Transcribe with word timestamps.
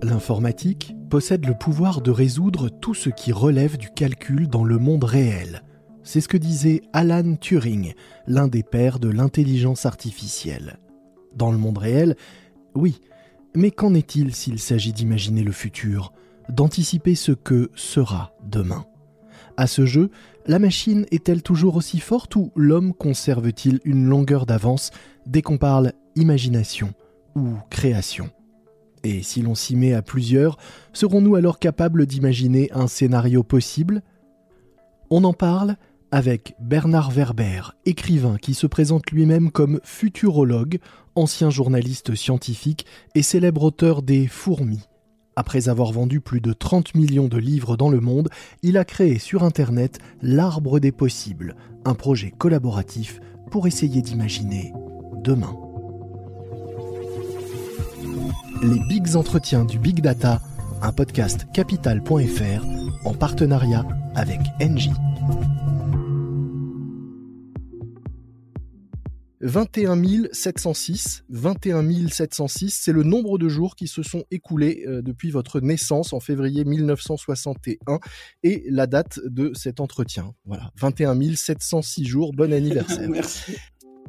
L'informatique 0.00 0.96
possède 1.10 1.46
le 1.46 1.54
pouvoir 1.54 2.00
de 2.00 2.10
résoudre 2.10 2.68
tout 2.68 2.94
ce 2.94 3.10
qui 3.10 3.32
relève 3.32 3.76
du 3.76 3.90
calcul 3.90 4.48
dans 4.48 4.64
le 4.64 4.78
monde 4.78 5.04
réel. 5.04 5.62
C'est 6.02 6.20
ce 6.20 6.28
que 6.28 6.36
disait 6.36 6.82
Alan 6.92 7.36
Turing, 7.36 7.94
l'un 8.26 8.48
des 8.48 8.62
pères 8.62 8.98
de 8.98 9.08
l'intelligence 9.08 9.86
artificielle. 9.86 10.78
Dans 11.36 11.52
le 11.52 11.58
monde 11.58 11.78
réel, 11.78 12.16
oui, 12.74 13.00
mais 13.54 13.70
qu'en 13.70 13.94
est-il 13.94 14.34
s'il 14.34 14.58
s'agit 14.58 14.92
d'imaginer 14.92 15.44
le 15.44 15.52
futur, 15.52 16.12
d'anticiper 16.48 17.14
ce 17.14 17.32
que 17.32 17.70
sera 17.74 18.32
demain? 18.42 18.86
À 19.56 19.66
ce 19.66 19.86
jeu, 19.86 20.10
la 20.46 20.58
machine 20.58 21.06
est-elle 21.10 21.42
toujours 21.42 21.76
aussi 21.76 22.00
forte 22.00 22.34
ou 22.36 22.50
l'homme 22.56 22.94
conserve-t-il 22.94 23.80
une 23.84 24.06
longueur 24.06 24.46
d'avance 24.46 24.90
dès 25.26 25.42
qu'on 25.42 25.58
parle 25.58 25.92
imagination 26.16 26.94
ou 27.36 27.54
création? 27.70 28.30
Et 29.04 29.22
si 29.22 29.42
l'on 29.42 29.54
s'y 29.54 29.76
met 29.76 29.94
à 29.94 30.02
plusieurs, 30.02 30.58
serons-nous 30.92 31.34
alors 31.34 31.58
capables 31.58 32.06
d'imaginer 32.06 32.70
un 32.72 32.86
scénario 32.86 33.42
possible? 33.42 34.02
On 35.10 35.24
en 35.24 35.32
parle 35.32 35.76
avec 36.12 36.54
Bernard 36.60 37.10
Werber, 37.10 37.62
écrivain 37.86 38.36
qui 38.36 38.54
se 38.54 38.66
présente 38.66 39.10
lui-même 39.10 39.50
comme 39.50 39.80
futurologue, 39.82 40.78
ancien 41.14 41.50
journaliste 41.50 42.14
scientifique 42.14 42.86
et 43.14 43.22
célèbre 43.22 43.64
auteur 43.64 44.02
des 44.02 44.26
Fourmis. 44.26 44.86
Après 45.34 45.70
avoir 45.70 45.92
vendu 45.92 46.20
plus 46.20 46.42
de 46.42 46.52
30 46.52 46.94
millions 46.94 47.28
de 47.28 47.38
livres 47.38 47.78
dans 47.78 47.88
le 47.88 48.00
monde, 48.00 48.28
il 48.62 48.76
a 48.76 48.84
créé 48.84 49.18
sur 49.18 49.42
Internet 49.42 49.98
l'Arbre 50.20 50.78
des 50.78 50.92
possibles, 50.92 51.56
un 51.86 51.94
projet 51.94 52.30
collaboratif 52.36 53.20
pour 53.50 53.66
essayer 53.66 54.02
d'imaginer 54.02 54.72
demain. 55.24 55.56
Les 58.62 58.78
Bigs 58.78 59.16
Entretiens 59.16 59.64
du 59.64 59.76
Big 59.76 60.00
Data, 60.00 60.40
un 60.82 60.92
podcast 60.92 61.46
capital.fr 61.52 62.64
en 63.04 63.12
partenariat 63.12 63.84
avec 64.14 64.38
Engie. 64.62 64.92
21 69.40 70.28
706. 70.30 71.24
21 71.28 72.08
706, 72.08 72.80
c'est 72.84 72.92
le 72.92 73.02
nombre 73.02 73.36
de 73.36 73.48
jours 73.48 73.74
qui 73.74 73.88
se 73.88 74.04
sont 74.04 74.22
écoulés 74.30 74.84
euh, 74.86 75.02
depuis 75.02 75.32
votre 75.32 75.58
naissance 75.58 76.12
en 76.12 76.20
février 76.20 76.64
1961 76.64 77.98
et 78.44 78.64
la 78.70 78.86
date 78.86 79.18
de 79.24 79.50
cet 79.54 79.80
entretien. 79.80 80.34
Voilà, 80.44 80.70
21 80.80 81.34
706 81.34 82.04
jours. 82.04 82.32
Bon 82.32 82.52
anniversaire. 82.52 83.08
Merci. 83.08 83.56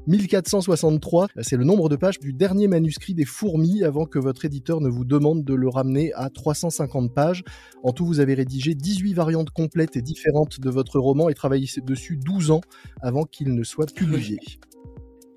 1463, 0.08 1.30
c'est 1.42 1.56
le 1.56 1.64
nombre 1.64 1.88
de 1.88 1.96
pages 1.96 2.20
du 2.20 2.34
dernier 2.34 2.68
manuscrit 2.68 3.14
des 3.14 3.24
fourmis 3.24 3.84
avant 3.84 4.06
que 4.06 4.20
votre 4.20 4.44
éditeur 4.44 4.82
ne 4.82 4.90
vous 4.90 5.06
demande 5.06 5.46
de 5.46 5.54
le 5.54 5.70
ramener 5.70 6.12
à 6.14 6.30
350 6.30 7.14
pages. 7.14 7.44
En 7.84 7.94
tout, 7.94 8.06
vous 8.06 8.20
avez 8.20 8.34
rédigé 8.34 8.76
18 8.76 9.14
variantes 9.14 9.52
complètes 9.52 9.96
et 9.96 10.02
différentes 10.02 10.60
de 10.60 10.70
votre 10.70 11.00
roman 11.00 11.30
et 11.30 11.34
travaillé 11.34 11.68
dessus 11.84 12.18
12 12.18 12.52
ans 12.52 12.62
avant 13.02 13.24
qu'il 13.24 13.54
ne 13.56 13.64
soit 13.64 13.94
publié. 13.94 14.40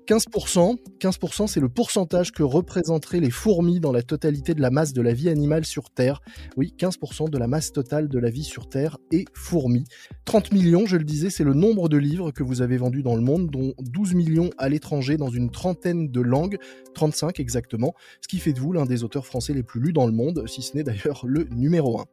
15%, 0.07 0.77
15% 1.01 1.47
c'est 1.47 1.59
le 1.59 1.67
pourcentage 1.67 2.31
que 2.31 2.41
représenteraient 2.41 3.19
les 3.19 3.29
fourmis 3.29 3.81
dans 3.81 3.91
la 3.91 4.03
totalité 4.03 4.53
de 4.53 4.61
la 4.61 4.69
masse 4.69 4.93
de 4.93 5.01
la 5.01 5.13
vie 5.13 5.27
animale 5.27 5.65
sur 5.65 5.89
Terre. 5.89 6.21
Oui, 6.55 6.73
15% 6.79 7.29
de 7.29 7.37
la 7.37 7.47
masse 7.47 7.73
totale 7.73 8.07
de 8.07 8.17
la 8.17 8.29
vie 8.29 8.45
sur 8.45 8.69
Terre 8.69 8.97
est 9.11 9.25
fourmis. 9.33 9.83
30 10.23 10.53
millions, 10.53 10.85
je 10.85 10.95
le 10.95 11.03
disais, 11.03 11.29
c'est 11.29 11.43
le 11.43 11.53
nombre 11.53 11.89
de 11.89 11.97
livres 11.97 12.31
que 12.31 12.41
vous 12.41 12.61
avez 12.61 12.77
vendus 12.77 13.03
dans 13.03 13.15
le 13.15 13.21
monde, 13.21 13.51
dont 13.51 13.73
12 13.79 14.13
millions 14.13 14.49
à 14.57 14.69
l'étranger 14.69 15.17
dans 15.17 15.29
une 15.29 15.51
trentaine 15.51 16.09
de 16.09 16.21
langues, 16.21 16.57
35 16.95 17.41
exactement, 17.41 17.93
ce 18.21 18.29
qui 18.29 18.39
fait 18.39 18.53
de 18.53 18.61
vous 18.61 18.71
l'un 18.71 18.85
des 18.85 19.03
auteurs 19.03 19.25
français 19.25 19.53
les 19.53 19.63
plus 19.63 19.81
lus 19.81 19.93
dans 19.93 20.07
le 20.07 20.13
monde, 20.13 20.47
si 20.47 20.61
ce 20.61 20.77
n'est 20.77 20.83
d'ailleurs 20.83 21.25
le 21.25 21.49
numéro 21.51 21.99
1. 21.99 22.05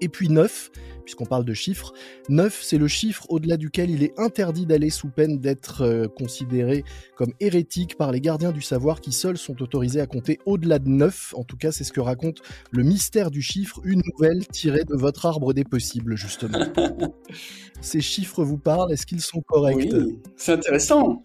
Et 0.00 0.08
puis 0.08 0.28
9, 0.28 0.70
puisqu'on 1.04 1.24
parle 1.24 1.44
de 1.44 1.54
chiffres, 1.54 1.94
9 2.28 2.60
c'est 2.62 2.76
le 2.76 2.88
chiffre 2.88 3.24
au-delà 3.30 3.56
duquel 3.56 3.90
il 3.90 4.02
est 4.02 4.18
interdit 4.18 4.66
d'aller 4.66 4.90
sous 4.90 5.08
peine 5.08 5.38
d'être 5.38 5.82
euh, 5.82 6.06
considéré 6.08 6.84
comme 7.16 7.32
hérétique 7.40 7.96
par 7.96 8.12
les 8.12 8.20
gardiens 8.20 8.52
du 8.52 8.60
savoir 8.60 9.00
qui 9.00 9.12
seuls 9.12 9.38
sont 9.38 9.62
autorisés 9.62 10.00
à 10.00 10.06
compter 10.06 10.38
au-delà 10.44 10.78
de 10.78 10.88
9. 10.88 11.34
En 11.36 11.44
tout 11.44 11.56
cas, 11.56 11.72
c'est 11.72 11.84
ce 11.84 11.92
que 11.92 12.00
raconte 12.00 12.42
le 12.70 12.82
mystère 12.82 13.30
du 13.30 13.40
chiffre, 13.40 13.80
une 13.84 14.02
nouvelle 14.12 14.46
tirée 14.48 14.84
de 14.84 14.94
votre 14.94 15.24
arbre 15.24 15.54
des 15.54 15.64
possibles, 15.64 16.16
justement. 16.16 16.58
Ces 17.80 18.00
chiffres 18.00 18.44
vous 18.44 18.58
parlent, 18.58 18.92
est-ce 18.92 19.06
qu'ils 19.06 19.20
sont 19.20 19.40
corrects? 19.40 19.92
Oui, 19.92 20.18
c'est 20.36 20.52
intéressant. 20.52 21.22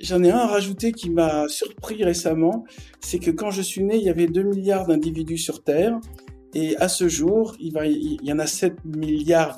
J'en 0.00 0.22
ai 0.22 0.30
un 0.30 0.38
à 0.38 0.46
rajouter 0.46 0.92
qui 0.92 1.10
m'a 1.10 1.48
surpris 1.48 2.02
récemment, 2.04 2.64
c'est 3.00 3.18
que 3.18 3.30
quand 3.30 3.50
je 3.50 3.62
suis 3.62 3.82
né, 3.82 3.96
il 3.96 4.02
y 4.02 4.10
avait 4.10 4.26
2 4.26 4.42
milliards 4.42 4.86
d'individus 4.86 5.38
sur 5.38 5.62
Terre 5.62 6.00
et 6.54 6.76
à 6.76 6.88
ce 6.88 7.08
jour, 7.08 7.56
il, 7.58 7.72
y 8.22 8.32
en 8.32 8.38
a 8.38 8.46
7 8.46 8.84
milliards, 8.84 9.56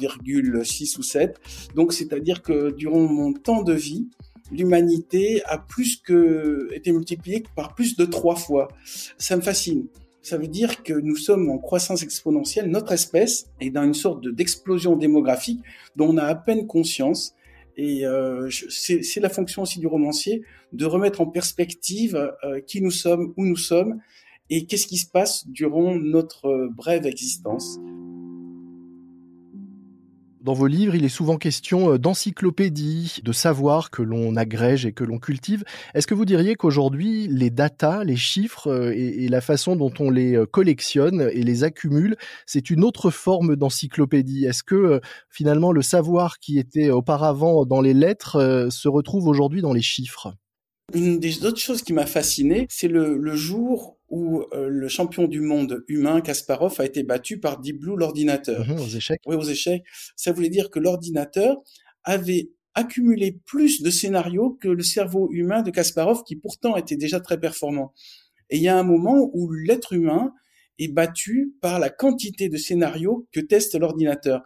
6 0.64 0.98
ou 0.98 1.02
7. 1.02 1.38
Donc, 1.74 1.92
c'est-à-dire 1.92 2.42
que 2.42 2.70
durant 2.70 3.00
mon 3.00 3.32
temps 3.32 3.62
de 3.62 3.74
vie, 3.74 4.08
l'humanité 4.50 5.42
a 5.44 5.58
plus 5.58 5.96
que 5.96 6.68
été 6.72 6.92
multipliée 6.92 7.44
par 7.54 7.74
plus 7.74 7.96
de 7.96 8.04
trois 8.04 8.36
fois. 8.36 8.68
Ça 9.18 9.36
me 9.36 9.42
fascine. 9.42 9.86
Ça 10.22 10.38
veut 10.38 10.48
dire 10.48 10.82
que 10.82 10.92
nous 10.92 11.16
sommes 11.16 11.50
en 11.50 11.58
croissance 11.58 12.02
exponentielle. 12.02 12.68
Notre 12.68 12.92
espèce 12.92 13.46
est 13.60 13.70
dans 13.70 13.84
une 13.84 13.94
sorte 13.94 14.26
d'explosion 14.26 14.96
démographique 14.96 15.60
dont 15.94 16.08
on 16.08 16.16
a 16.16 16.24
à 16.24 16.34
peine 16.34 16.66
conscience. 16.66 17.34
Et 17.76 18.06
euh, 18.06 18.48
c'est 18.50 19.20
la 19.20 19.28
fonction 19.28 19.62
aussi 19.62 19.78
du 19.78 19.86
romancier 19.86 20.42
de 20.72 20.84
remettre 20.84 21.20
en 21.20 21.26
perspective 21.26 22.16
euh, 22.42 22.60
qui 22.60 22.80
nous 22.80 22.90
sommes, 22.90 23.34
où 23.36 23.44
nous 23.44 23.56
sommes, 23.56 24.00
et 24.50 24.66
qu'est-ce 24.66 24.86
qui 24.86 24.98
se 24.98 25.10
passe 25.10 25.46
durant 25.48 25.94
notre 25.94 26.46
euh, 26.46 26.68
brève 26.74 27.06
existence? 27.06 27.78
Dans 30.40 30.52
vos 30.52 30.68
livres, 30.68 30.94
il 30.94 31.04
est 31.04 31.08
souvent 31.08 31.38
question 31.38 31.92
euh, 31.92 31.98
d'encyclopédie, 31.98 33.18
de 33.24 33.32
savoir 33.32 33.90
que 33.90 34.02
l'on 34.02 34.36
agrège 34.36 34.86
et 34.86 34.92
que 34.92 35.02
l'on 35.02 35.18
cultive. 35.18 35.64
Est-ce 35.94 36.06
que 36.06 36.14
vous 36.14 36.24
diriez 36.24 36.54
qu'aujourd'hui, 36.54 37.26
les 37.26 37.50
datas, 37.50 38.04
les 38.04 38.14
chiffres 38.14 38.68
euh, 38.68 38.92
et, 38.94 39.26
la 39.28 39.40
façon 39.40 39.74
dont 39.74 39.92
on 39.98 40.08
les 40.08 40.40
collectionne 40.52 41.28
et 41.32 41.42
les 41.42 41.64
accumule, 41.64 42.16
c'est 42.46 42.70
une 42.70 42.84
autre 42.84 43.10
forme 43.10 43.56
d'encyclopédie? 43.56 44.44
Est-ce 44.44 44.62
que 44.62 45.00
finalement 45.28 45.72
le 45.72 45.82
savoir 45.82 46.38
qui 46.38 46.60
était 46.60 46.90
auparavant 46.90 47.66
dans 47.66 47.80
les 47.80 47.94
lettres 47.94 48.68
se 48.70 48.88
retrouve 48.88 49.26
aujourd'hui 49.26 49.62
dans 49.62 49.72
les 49.72 49.82
chiffres? 49.82 50.32
Une 50.94 51.18
des 51.18 51.44
autres 51.44 51.58
choses 51.58 51.82
qui 51.82 51.92
m'a 51.92 52.06
fasciné, 52.06 52.66
c'est 52.70 52.86
le, 52.86 53.18
le, 53.18 53.34
jour 53.34 53.95
où 54.08 54.42
euh, 54.52 54.68
le 54.68 54.88
champion 54.88 55.26
du 55.26 55.40
monde 55.40 55.84
humain, 55.88 56.20
Kasparov, 56.20 56.80
a 56.80 56.84
été 56.84 57.02
battu 57.02 57.38
par 57.38 57.60
Deep 57.60 57.80
Blue, 57.80 57.96
l'ordinateur. 57.96 58.66
Mhm, 58.66 58.80
aux 58.80 58.88
échecs. 58.88 59.20
Oui, 59.26 59.36
aux 59.36 59.42
échecs. 59.42 59.82
Ça 60.14 60.32
voulait 60.32 60.48
dire 60.48 60.70
que 60.70 60.78
l'ordinateur 60.78 61.56
avait 62.04 62.50
accumulé 62.74 63.40
plus 63.46 63.82
de 63.82 63.90
scénarios 63.90 64.58
que 64.60 64.68
le 64.68 64.82
cerveau 64.82 65.28
humain 65.32 65.62
de 65.62 65.70
Kasparov, 65.70 66.22
qui 66.24 66.36
pourtant 66.36 66.76
était 66.76 66.96
déjà 66.96 67.20
très 67.20 67.40
performant. 67.40 67.92
Et 68.50 68.58
il 68.58 68.62
y 68.62 68.68
a 68.68 68.78
un 68.78 68.82
moment 68.84 69.30
où 69.32 69.50
l'être 69.50 69.92
humain 69.92 70.32
est 70.78 70.88
battu 70.88 71.54
par 71.60 71.78
la 71.78 71.88
quantité 71.90 72.48
de 72.48 72.56
scénarios 72.56 73.26
que 73.32 73.40
teste 73.40 73.78
l'ordinateur. 73.78 74.42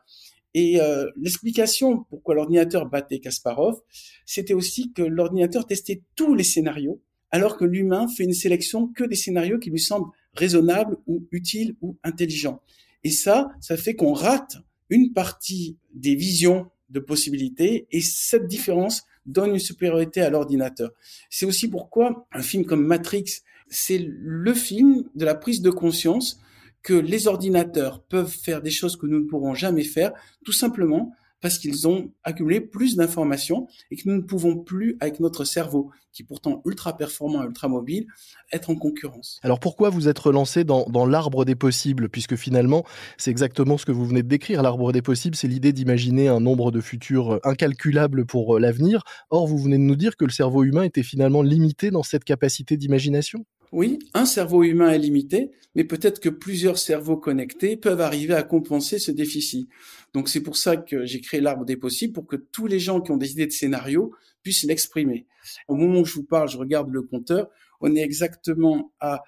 Et 0.54 0.80
euh, 0.80 1.06
l'explication 1.16 2.04
pourquoi 2.08 2.34
l'ordinateur 2.34 2.86
battait 2.86 3.20
Kasparov, 3.20 3.80
c'était 4.26 4.54
aussi 4.54 4.92
que 4.92 5.02
l'ordinateur 5.02 5.66
testait 5.66 6.02
tous 6.16 6.34
les 6.34 6.44
scénarios, 6.44 7.00
alors 7.30 7.56
que 7.56 7.64
l'humain 7.64 8.08
fait 8.08 8.24
une 8.24 8.34
sélection 8.34 8.88
que 8.88 9.04
des 9.04 9.16
scénarios 9.16 9.58
qui 9.58 9.70
lui 9.70 9.80
semblent 9.80 10.10
raisonnables 10.34 10.96
ou 11.06 11.26
utiles 11.30 11.76
ou 11.80 11.96
intelligents. 12.02 12.60
Et 13.04 13.10
ça, 13.10 13.50
ça 13.60 13.76
fait 13.76 13.94
qu'on 13.94 14.12
rate 14.12 14.56
une 14.88 15.12
partie 15.12 15.76
des 15.94 16.14
visions 16.14 16.70
de 16.90 17.00
possibilités, 17.00 17.86
et 17.92 18.00
cette 18.00 18.48
différence 18.48 19.04
donne 19.24 19.50
une 19.50 19.60
supériorité 19.60 20.20
à 20.22 20.30
l'ordinateur. 20.30 20.90
C'est 21.30 21.46
aussi 21.46 21.68
pourquoi 21.68 22.26
un 22.32 22.42
film 22.42 22.64
comme 22.64 22.84
Matrix, 22.84 23.42
c'est 23.68 24.04
le 24.04 24.52
film 24.54 25.04
de 25.14 25.24
la 25.24 25.36
prise 25.36 25.62
de 25.62 25.70
conscience 25.70 26.40
que 26.82 26.94
les 26.94 27.28
ordinateurs 27.28 28.02
peuvent 28.02 28.32
faire 28.32 28.62
des 28.62 28.70
choses 28.70 28.96
que 28.96 29.06
nous 29.06 29.20
ne 29.20 29.28
pourrons 29.28 29.54
jamais 29.54 29.84
faire, 29.84 30.12
tout 30.44 30.52
simplement 30.52 31.12
parce 31.40 31.58
qu'ils 31.58 31.88
ont 31.88 32.10
accumulé 32.24 32.60
plus 32.60 32.96
d'informations 32.96 33.66
et 33.90 33.96
que 33.96 34.02
nous 34.08 34.16
ne 34.16 34.22
pouvons 34.22 34.58
plus, 34.58 34.96
avec 35.00 35.20
notre 35.20 35.44
cerveau, 35.44 35.90
qui 36.12 36.22
est 36.22 36.26
pourtant 36.26 36.62
ultra 36.64 36.96
performant, 36.96 37.42
ultra 37.44 37.68
mobile, 37.68 38.06
être 38.52 38.70
en 38.70 38.76
concurrence. 38.76 39.38
Alors 39.42 39.60
pourquoi 39.60 39.90
vous 39.90 40.08
êtes 40.08 40.18
relancé 40.18 40.64
dans, 40.64 41.06
l'arbre 41.06 41.44
des 41.44 41.54
possibles? 41.54 42.08
Puisque 42.08 42.36
finalement, 42.36 42.84
c'est 43.16 43.30
exactement 43.30 43.78
ce 43.78 43.86
que 43.86 43.92
vous 43.92 44.06
venez 44.06 44.22
de 44.22 44.28
décrire. 44.28 44.62
L'arbre 44.62 44.92
des 44.92 45.02
possibles, 45.02 45.36
c'est 45.36 45.48
l'idée 45.48 45.72
d'imaginer 45.72 46.28
un 46.28 46.40
nombre 46.40 46.70
de 46.70 46.80
futurs 46.80 47.40
incalculables 47.44 48.26
pour 48.26 48.56
euh, 48.56 48.60
l'avenir. 48.60 49.02
Or, 49.30 49.46
vous 49.46 49.58
venez 49.58 49.76
de 49.76 49.82
nous 49.82 49.96
dire 49.96 50.16
que 50.16 50.24
le 50.24 50.30
cerveau 50.30 50.64
humain 50.64 50.82
était 50.82 51.02
finalement 51.02 51.42
limité 51.42 51.90
dans 51.90 52.02
cette 52.02 52.24
capacité 52.24 52.76
d'imagination 52.76 53.44
oui, 53.72 53.98
un 54.14 54.26
cerveau 54.26 54.64
humain 54.64 54.90
est 54.90 54.98
limité, 54.98 55.52
mais 55.74 55.84
peut-être 55.84 56.20
que 56.20 56.28
plusieurs 56.28 56.78
cerveaux 56.78 57.16
connectés 57.16 57.76
peuvent 57.76 58.00
arriver 58.00 58.34
à 58.34 58.42
compenser 58.42 58.98
ce 58.98 59.12
déficit. 59.12 59.68
Donc 60.12 60.28
c'est 60.28 60.42
pour 60.42 60.56
ça 60.56 60.76
que 60.76 61.04
j'ai 61.04 61.20
créé 61.20 61.40
l'arbre 61.40 61.64
des 61.64 61.76
possibles, 61.76 62.12
pour 62.12 62.26
que 62.26 62.36
tous 62.36 62.66
les 62.66 62.80
gens 62.80 63.00
qui 63.00 63.12
ont 63.12 63.16
des 63.16 63.32
idées 63.32 63.46
de 63.46 63.52
scénario 63.52 64.12
puissent 64.42 64.64
l'exprimer. 64.64 65.26
Au 65.68 65.76
moment 65.76 66.00
où 66.00 66.04
je 66.04 66.14
vous 66.14 66.24
parle, 66.24 66.48
je 66.48 66.58
regarde 66.58 66.90
le 66.90 67.02
compteur, 67.02 67.48
on 67.80 67.94
est 67.94 68.02
exactement 68.02 68.92
à 68.98 69.22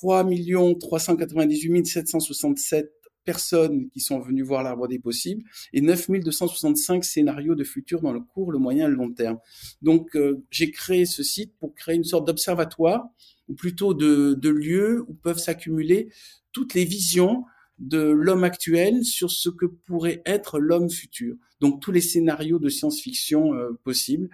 3 0.00 0.28
398 0.80 1.86
767 1.86 2.92
personnes 3.24 3.88
qui 3.90 4.00
sont 4.00 4.20
venues 4.20 4.42
voir 4.42 4.62
l'arbre 4.62 4.88
des 4.88 4.98
possibles 4.98 5.44
et 5.72 5.80
9265 5.80 7.04
scénarios 7.04 7.54
de 7.54 7.64
futur 7.64 8.00
dans 8.00 8.12
le 8.12 8.20
court, 8.20 8.52
le 8.52 8.58
moyen 8.58 8.86
et 8.86 8.90
le 8.90 8.96
long 8.96 9.12
terme. 9.12 9.38
Donc 9.80 10.16
euh, 10.16 10.44
j'ai 10.50 10.70
créé 10.70 11.06
ce 11.06 11.22
site 11.22 11.54
pour 11.58 11.74
créer 11.74 11.96
une 11.96 12.04
sorte 12.04 12.26
d'observatoire 12.26 13.08
ou 13.48 13.54
plutôt 13.54 13.94
de, 13.94 14.34
de 14.34 14.48
lieu 14.48 15.04
où 15.08 15.14
peuvent 15.14 15.38
s'accumuler 15.38 16.08
toutes 16.52 16.74
les 16.74 16.84
visions 16.84 17.44
de 17.78 17.98
l'homme 17.98 18.44
actuel 18.44 19.04
sur 19.04 19.30
ce 19.30 19.48
que 19.48 19.66
pourrait 19.66 20.22
être 20.24 20.58
l'homme 20.58 20.90
futur. 20.90 21.34
Donc 21.60 21.80
tous 21.80 21.92
les 21.92 22.00
scénarios 22.00 22.58
de 22.58 22.68
science-fiction 22.68 23.54
euh, 23.54 23.70
possibles. 23.82 24.28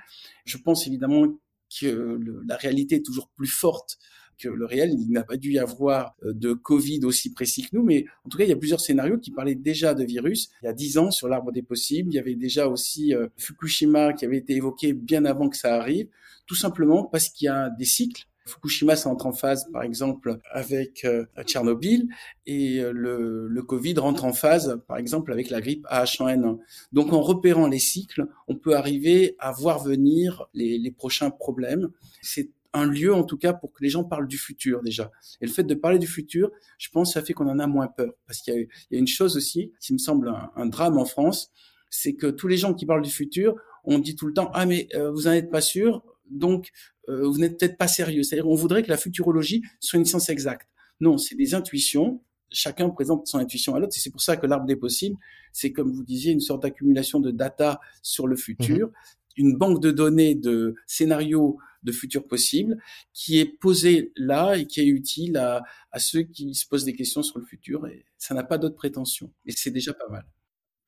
Je 0.44 0.58
pense 0.58 0.87
évidemment 0.87 1.38
que 1.81 2.19
la 2.46 2.56
réalité 2.56 2.96
est 2.96 3.05
toujours 3.05 3.29
plus 3.37 3.49
forte 3.49 3.99
que 4.38 4.49
le 4.49 4.64
réel. 4.64 4.94
Il 4.99 5.11
n'a 5.11 5.25
pas 5.25 5.37
dû 5.37 5.52
y 5.52 5.58
avoir 5.58 6.14
euh, 6.25 6.32
de 6.32 6.52
Covid 6.52 7.00
aussi 7.05 7.32
précis 7.32 7.62
que 7.62 7.76
nous, 7.76 7.82
mais 7.82 8.06
en 8.25 8.29
tout 8.29 8.38
cas, 8.38 8.44
il 8.44 8.50
y 8.50 8.52
a 8.52 8.56
plusieurs 8.56 8.81
scénarios 8.81 9.19
qui 9.19 9.31
parlaient 9.31 9.55
déjà 9.55 9.94
de 9.94 10.05
virus. 10.05 10.50
Il 10.62 10.67
y 10.67 10.69
a 10.69 10.73
dix 10.73 10.99
ans, 10.99 11.11
sur 11.11 11.29
l'arbre 11.29 11.52
des 11.52 11.62
possibles, 11.62 12.11
il 12.12 12.17
y 12.17 12.19
avait 12.19 12.35
déjà 12.35 12.69
aussi 12.69 13.14
euh, 13.14 13.29
Fukushima 13.37 14.12
qui 14.12 14.25
avait 14.25 14.38
été 14.38 14.55
évoqué 14.55 14.93
bien 14.93 15.25
avant 15.25 15.49
que 15.49 15.56
ça 15.56 15.75
arrive, 15.75 16.08
tout 16.46 16.55
simplement 16.55 17.05
parce 17.05 17.29
qu'il 17.29 17.46
y 17.46 17.49
a 17.49 17.70
des 17.70 17.85
cycles 17.85 18.25
Fukushima 18.46 18.94
entre 19.05 19.26
en 19.26 19.32
phase, 19.32 19.69
par 19.73 19.82
exemple, 19.82 20.38
avec 20.50 21.05
euh, 21.05 21.26
Tchernobyl, 21.44 22.08
et 22.46 22.81
le, 22.81 23.62
Covid 23.62 23.99
rentre 23.99 24.25
en 24.25 24.32
phase, 24.32 24.81
par 24.88 24.96
exemple, 24.96 25.32
avec 25.32 25.50
la 25.50 25.61
grippe 25.61 25.85
H1N1. 25.90 26.58
Donc, 26.93 27.12
en 27.12 27.20
repérant 27.20 27.67
les 27.67 27.79
cycles, 27.79 28.26
on 28.46 28.55
peut 28.55 28.75
arriver 28.75 29.37
à 29.38 29.52
voir 29.52 29.85
venir 29.85 30.46
les, 30.55 30.79
les 30.79 30.90
prochains 30.90 31.31
problèmes. 31.31 31.90
C'est 32.23 32.49
un 32.78 32.86
lieu 32.86 33.14
en 33.14 33.25
tout 33.25 33.36
cas 33.36 33.52
pour 33.52 33.72
que 33.72 33.82
les 33.82 33.90
gens 33.90 34.04
parlent 34.04 34.28
du 34.28 34.38
futur 34.38 34.82
déjà. 34.82 35.10
Et 35.40 35.46
le 35.46 35.52
fait 35.52 35.64
de 35.64 35.75
parler 35.75 35.98
du 35.98 36.06
futur, 36.06 36.50
je 36.78 36.88
pense, 36.90 37.14
ça 37.14 37.22
fait 37.22 37.32
qu'on 37.32 37.48
en 37.48 37.58
a 37.58 37.66
moins 37.66 37.88
peur. 37.88 38.12
Parce 38.26 38.40
qu'il 38.40 38.69
y, 38.90 38.96
a 38.96 38.98
une 38.98 39.06
chose 39.06 39.36
aussi 39.36 39.72
qui 39.80 39.92
me 39.92 39.98
semble 39.98 40.32
un, 40.56 40.66
drame 40.66 40.98
en 40.98 41.04
France, 41.04 41.50
c'est 41.90 42.14
que 42.14 42.26
tous 42.26 42.48
les 42.48 42.56
gens 42.56 42.75
qui 42.75 42.86
parlent 42.86 43.02
du 43.02 43.10
futur, 43.10 43.54
on 43.84 43.98
dit 43.98 44.14
tout 44.14 44.26
le 44.26 44.34
temps 44.34 44.50
ah 44.54 44.66
mais 44.66 44.88
euh, 44.94 45.10
vous 45.10 45.22
n'en 45.22 45.32
êtes 45.32 45.50
pas 45.50 45.60
sûr, 45.60 46.02
donc 46.30 46.70
euh, 47.08 47.26
vous 47.26 47.38
n'êtes 47.38 47.58
peut-être 47.58 47.78
pas 47.78 47.88
sérieux. 47.88 48.22
C'est-à-dire 48.22 48.48
on 48.48 48.54
voudrait 48.54 48.82
que 48.82 48.90
la 48.90 48.98
futurologie 48.98 49.62
soit 49.80 49.98
une 49.98 50.04
science 50.04 50.28
exacte. 50.28 50.69
Non, 51.00 51.19
c'est 51.19 51.36
des 51.36 51.54
intuitions. 51.54 52.22
Chacun 52.50 52.88
présente 52.88 53.26
son 53.26 53.38
intuition 53.38 53.75
à 53.75 53.78
l'autre. 53.78 53.94
Et 53.96 54.00
c'est 54.00 54.10
pour 54.10 54.22
ça 54.22 54.36
que 54.36 54.46
l'arbre 54.46 54.66
des 54.66 54.76
possibles, 54.76 55.16
c'est 55.52 55.70
comme 55.70 55.92
vous 55.92 56.02
disiez 56.02 56.32
une 56.32 56.40
sorte 56.40 56.62
d'accumulation 56.62 57.20
de 57.20 57.30
data 57.30 57.78
sur 58.02 58.26
le 58.26 58.36
futur, 58.36 58.88
mmh 58.88 58.92
une 59.38 59.56
banque 59.56 59.80
de 59.80 59.90
données 59.90 60.34
de 60.34 60.75
scénarios 60.86 61.58
de 61.82 61.92
futur 61.92 62.26
possible 62.26 62.76
qui 63.12 63.38
est 63.38 63.46
posée 63.46 64.12
là 64.16 64.56
et 64.56 64.66
qui 64.66 64.80
est 64.80 64.86
utile 64.86 65.36
à, 65.36 65.62
à 65.92 65.98
ceux 65.98 66.22
qui 66.22 66.54
se 66.54 66.66
posent 66.66 66.84
des 66.84 66.94
questions 66.94 67.22
sur 67.22 67.38
le 67.38 67.44
futur. 67.44 67.86
Et 67.86 68.04
ça 68.16 68.34
n'a 68.34 68.44
pas 68.44 68.58
d'autre 68.58 68.76
prétention. 68.76 69.32
Et 69.46 69.52
c'est 69.52 69.70
déjà 69.70 69.92
pas 69.94 70.08
mal. 70.08 70.25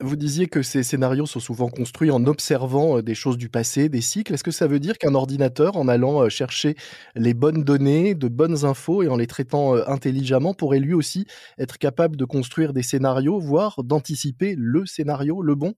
Vous 0.02 0.16
disiez 0.16 0.46
que 0.46 0.62
ces 0.62 0.82
scénarios 0.82 1.26
sont 1.26 1.40
souvent 1.40 1.68
construits 1.68 2.10
en 2.10 2.24
observant 2.24 2.96
euh, 2.96 3.02
des 3.02 3.14
choses 3.14 3.36
du 3.36 3.50
passé, 3.50 3.90
des 3.90 4.00
cycles. 4.00 4.32
Est-ce 4.32 4.44
que 4.44 4.50
ça 4.50 4.66
veut 4.66 4.80
dire 4.80 4.96
qu'un 4.96 5.14
ordinateur, 5.14 5.76
en 5.76 5.88
allant 5.88 6.22
euh, 6.22 6.30
chercher 6.30 6.74
les 7.14 7.34
bonnes 7.34 7.64
données, 7.64 8.14
de 8.14 8.28
bonnes 8.28 8.64
infos 8.64 9.02
et 9.02 9.08
en 9.08 9.18
les 9.18 9.26
traitant 9.26 9.76
euh, 9.76 9.82
intelligemment, 9.88 10.54
pourrait 10.54 10.78
lui 10.78 10.94
aussi 10.94 11.26
être 11.58 11.76
capable 11.76 12.16
de 12.16 12.24
construire 12.24 12.72
des 12.72 12.82
scénarios, 12.82 13.38
voire 13.40 13.84
d'anticiper 13.84 14.54
le 14.56 14.86
scénario, 14.86 15.42
le 15.42 15.54
bon? 15.54 15.74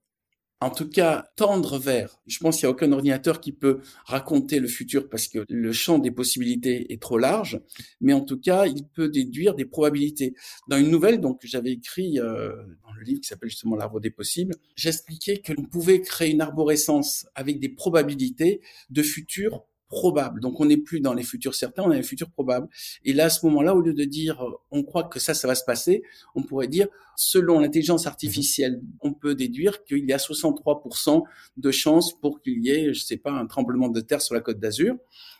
En 0.63 0.69
tout 0.69 0.89
cas 0.89 1.25
tendre 1.35 1.77
vers. 1.77 2.19
Je 2.27 2.39
pense 2.39 2.57
qu'il 2.57 2.67
n'y 2.67 2.71
a 2.71 2.71
aucun 2.71 2.91
ordinateur 2.91 3.41
qui 3.41 3.51
peut 3.51 3.81
raconter 4.05 4.59
le 4.59 4.67
futur 4.67 5.09
parce 5.09 5.27
que 5.27 5.45
le 5.49 5.71
champ 5.71 5.99
des 5.99 6.11
possibilités 6.11 6.91
est 6.91 7.01
trop 7.01 7.17
large, 7.17 7.61
mais 8.01 8.13
en 8.13 8.21
tout 8.21 8.39
cas, 8.39 8.65
il 8.65 8.85
peut 8.87 9.09
déduire 9.09 9.55
des 9.55 9.65
probabilités. 9.65 10.33
Dans 10.67 10.77
une 10.77 10.89
nouvelle 10.89 11.19
donc 11.19 11.39
j'avais 11.43 11.71
écrit 11.71 12.19
euh, 12.19 12.53
dans 12.83 12.93
le 12.93 13.03
livre 13.03 13.21
qui 13.21 13.27
s'appelle 13.27 13.49
justement 13.49 13.75
l'arbre 13.75 13.99
des 13.99 14.11
possibles, 14.11 14.55
j'expliquais 14.75 15.37
que 15.37 15.53
l'on 15.53 15.63
pouvait 15.63 16.01
créer 16.01 16.31
une 16.31 16.41
arborescence 16.41 17.27
avec 17.35 17.59
des 17.59 17.69
probabilités 17.69 18.61
de 18.89 19.03
futur 19.03 19.65
probable. 19.93 20.41
Donc 20.41 20.59
on 20.59 20.65
n'est 20.65 20.77
plus 20.77 20.99
dans 20.99 21.13
les 21.13 21.23
futurs 21.23 21.53
certains, 21.53 21.83
on 21.83 21.91
a 21.91 21.95
les 21.95 22.03
futurs 22.03 22.31
probables. 22.31 22.67
Et 23.05 23.13
là, 23.13 23.25
à 23.25 23.29
ce 23.29 23.45
moment-là, 23.45 23.75
au 23.75 23.81
lieu 23.81 23.93
de 23.93 24.03
dire 24.03 24.43
euh, 24.43 24.59
on 24.71 24.83
croit 24.83 25.03
que 25.03 25.19
ça, 25.19 25.33
ça 25.33 25.47
va 25.47 25.55
se 25.55 25.63
passer, 25.63 26.01
on 26.35 26.41
pourrait 26.41 26.67
dire 26.67 26.87
selon 27.15 27.59
l'intelligence 27.59 28.07
artificielle, 28.07 28.81
on 29.01 29.13
peut 29.13 29.35
déduire 29.35 29.83
qu'il 29.83 30.09
y 30.09 30.13
a 30.13 30.17
63% 30.17 31.23
de 31.57 31.71
chances 31.71 32.19
pour 32.19 32.41
qu'il 32.41 32.65
y 32.65 32.71
ait, 32.71 32.93
je 32.93 33.01
sais 33.01 33.17
pas, 33.17 33.31
un 33.31 33.45
tremblement 33.45 33.87
de 33.87 34.01
terre 34.01 34.21
sur 34.21 34.33
la 34.33 34.41
côte 34.41 34.59
d'Azur. 34.59 34.95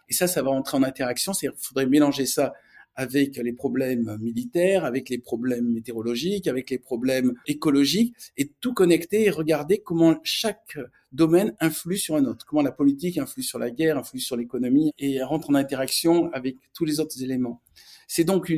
Et 0.07 0.13
ça, 0.13 0.27
ça 0.27 0.43
va 0.43 0.51
entrer 0.51 0.77
en 0.77 0.83
interaction. 0.83 1.33
C'est, 1.33 1.47
il 1.47 1.53
faudrait 1.57 1.87
mélanger 1.87 2.27
ça 2.27 2.53
avec 2.95 3.37
les 3.37 3.53
problèmes 3.53 4.17
militaires, 4.19 4.85
avec 4.85 5.09
les 5.09 5.17
problèmes 5.17 5.71
météorologiques, 5.71 6.47
avec 6.47 6.69
les 6.69 6.79
problèmes 6.79 7.33
écologiques, 7.47 8.15
et 8.37 8.51
tout 8.59 8.73
connecter 8.73 9.25
et 9.25 9.29
regarder 9.29 9.79
comment 9.79 10.19
chaque 10.23 10.77
domaine 11.11 11.55
influe 11.59 11.97
sur 11.97 12.15
un 12.15 12.25
autre, 12.25 12.45
comment 12.45 12.61
la 12.61 12.71
politique 12.71 13.17
influe 13.17 13.43
sur 13.43 13.59
la 13.59 13.71
guerre, 13.71 13.97
influe 13.97 14.19
sur 14.19 14.37
l'économie, 14.37 14.91
et 14.97 15.21
rentre 15.23 15.49
en 15.49 15.55
interaction 15.55 16.31
avec 16.33 16.57
tous 16.73 16.85
les 16.85 16.99
autres 16.99 17.21
éléments. 17.23 17.61
C'est 18.07 18.23
donc 18.23 18.51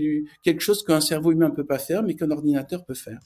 quelque 0.44 0.62
chose 0.62 0.84
qu'un 0.84 1.02
cerveau 1.02 1.32
humain 1.32 1.50
ne 1.50 1.56
peut 1.56 1.66
pas 1.66 1.80
faire, 1.80 2.04
mais 2.04 2.16
qu'un 2.16 2.32
ordinateur 2.32 2.86
peut 2.86 2.94
faire. 2.94 3.20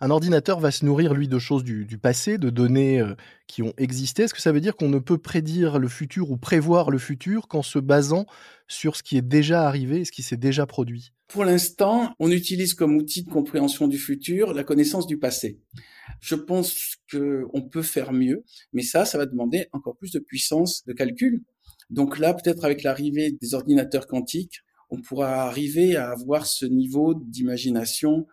Un 0.00 0.10
ordinateur 0.10 0.58
va 0.58 0.70
se 0.70 0.84
nourrir, 0.84 1.14
lui, 1.14 1.28
de 1.28 1.38
choses 1.38 1.62
du, 1.62 1.98
passé, 1.98 2.36
de 2.36 2.50
données 2.50 3.00
euh, 3.00 3.14
qui 3.46 3.62
ont 3.62 3.72
existé. 3.78 4.24
Est-ce 4.24 4.34
que 4.34 4.40
ça 4.40 4.50
veut 4.50 4.60
dire 4.60 4.74
qu'on 4.76 4.88
ne 4.88 4.98
peut 4.98 5.18
prédire 5.18 5.78
le 5.78 5.88
futur 5.88 6.30
ou 6.30 6.36
prévoir 6.36 6.90
le 6.90 6.98
futur 6.98 7.46
qu'en 7.46 7.62
se 7.62 7.78
basant 7.78 8.26
sur 8.66 8.96
ce 8.96 9.02
qui 9.02 9.16
est 9.16 9.22
déjà 9.22 9.66
arrivé 9.66 10.00
et 10.00 10.04
ce 10.04 10.12
qui 10.12 10.22
s'est 10.22 10.36
déjà 10.36 10.66
produit? 10.66 11.12
Pour 11.28 11.44
l'instant, 11.44 12.12
on 12.18 12.30
utilise 12.30 12.74
comme 12.74 12.96
outil 12.96 13.22
de 13.22 13.30
compréhension 13.30 13.88
du 13.88 13.98
futur 13.98 14.52
la 14.52 14.64
connaissance 14.64 15.06
du 15.06 15.18
passé. 15.18 15.58
Je 16.20 16.34
pense 16.34 16.96
qu'on 17.10 17.62
peut 17.62 17.82
faire 17.82 18.12
mieux, 18.12 18.44
mais 18.72 18.82
ça, 18.82 19.04
ça 19.04 19.16
va 19.16 19.26
demander 19.26 19.68
encore 19.72 19.96
plus 19.96 20.12
de 20.12 20.18
puissance 20.18 20.84
de 20.86 20.92
calcul. 20.92 21.42
Donc 21.90 22.18
là, 22.18 22.34
peut-être 22.34 22.64
avec 22.64 22.82
l'arrivée 22.82 23.32
des 23.32 23.54
ordinateurs 23.54 24.06
quantiques, 24.06 24.60
on 24.90 25.00
pourra 25.00 25.44
arriver 25.44 25.96
à 25.96 26.10
avoir 26.10 26.46
ce 26.46 26.66
niveau 26.66 27.14
d'imagination 27.14 28.26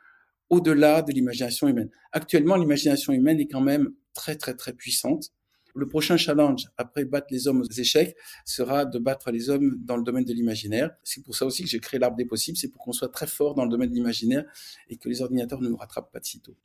au-delà 0.52 1.02
de 1.02 1.12
l'imagination 1.14 1.68
humaine. 1.68 1.90
Actuellement, 2.12 2.58
l'imagination 2.58 3.14
humaine 3.14 3.40
est 3.40 3.48
quand 3.48 3.62
même 3.62 3.90
très, 4.14 4.36
très, 4.36 4.54
très 4.54 4.74
puissante. 4.74 5.32
Le 5.74 5.88
prochain 5.88 6.18
challenge, 6.18 6.66
après 6.78 7.06
battre 7.06 7.28
les 7.32 7.48
hommes 7.48 7.62
aux 7.62 7.80
échecs, 7.80 8.18
sera 8.46 8.84
de 8.84 9.00
battre 9.00 9.32
les 9.32 9.50
hommes 9.50 9.78
dans 9.80 9.96
le 9.96 10.04
domaine 10.04 10.26
de 10.26 10.34
l'imaginaire. 10.34 10.92
C'est 11.04 11.24
pour 11.24 11.36
ça 11.36 11.46
aussi 11.46 11.64
que 11.64 11.70
j'ai 11.70 11.80
créé 11.80 11.98
l'arbre 11.98 12.18
des 12.18 12.26
possibles, 12.26 12.58
c'est 12.58 12.68
pour 12.68 12.84
qu'on 12.84 12.92
soit 12.92 13.08
très 13.08 13.28
fort 13.28 13.56
dans 13.56 13.64
le 13.64 13.70
domaine 13.70 13.90
de 13.90 13.96
l'imaginaire 13.96 14.44
et 14.90 14.98
que 14.98 15.08
les 15.08 15.22
ordinateurs 15.22 15.62
ne 15.62 15.70
nous 15.70 15.78
rattrapent 15.78 16.12
pas 16.12 16.20
de 16.20 16.26
sitôt. 16.26 16.58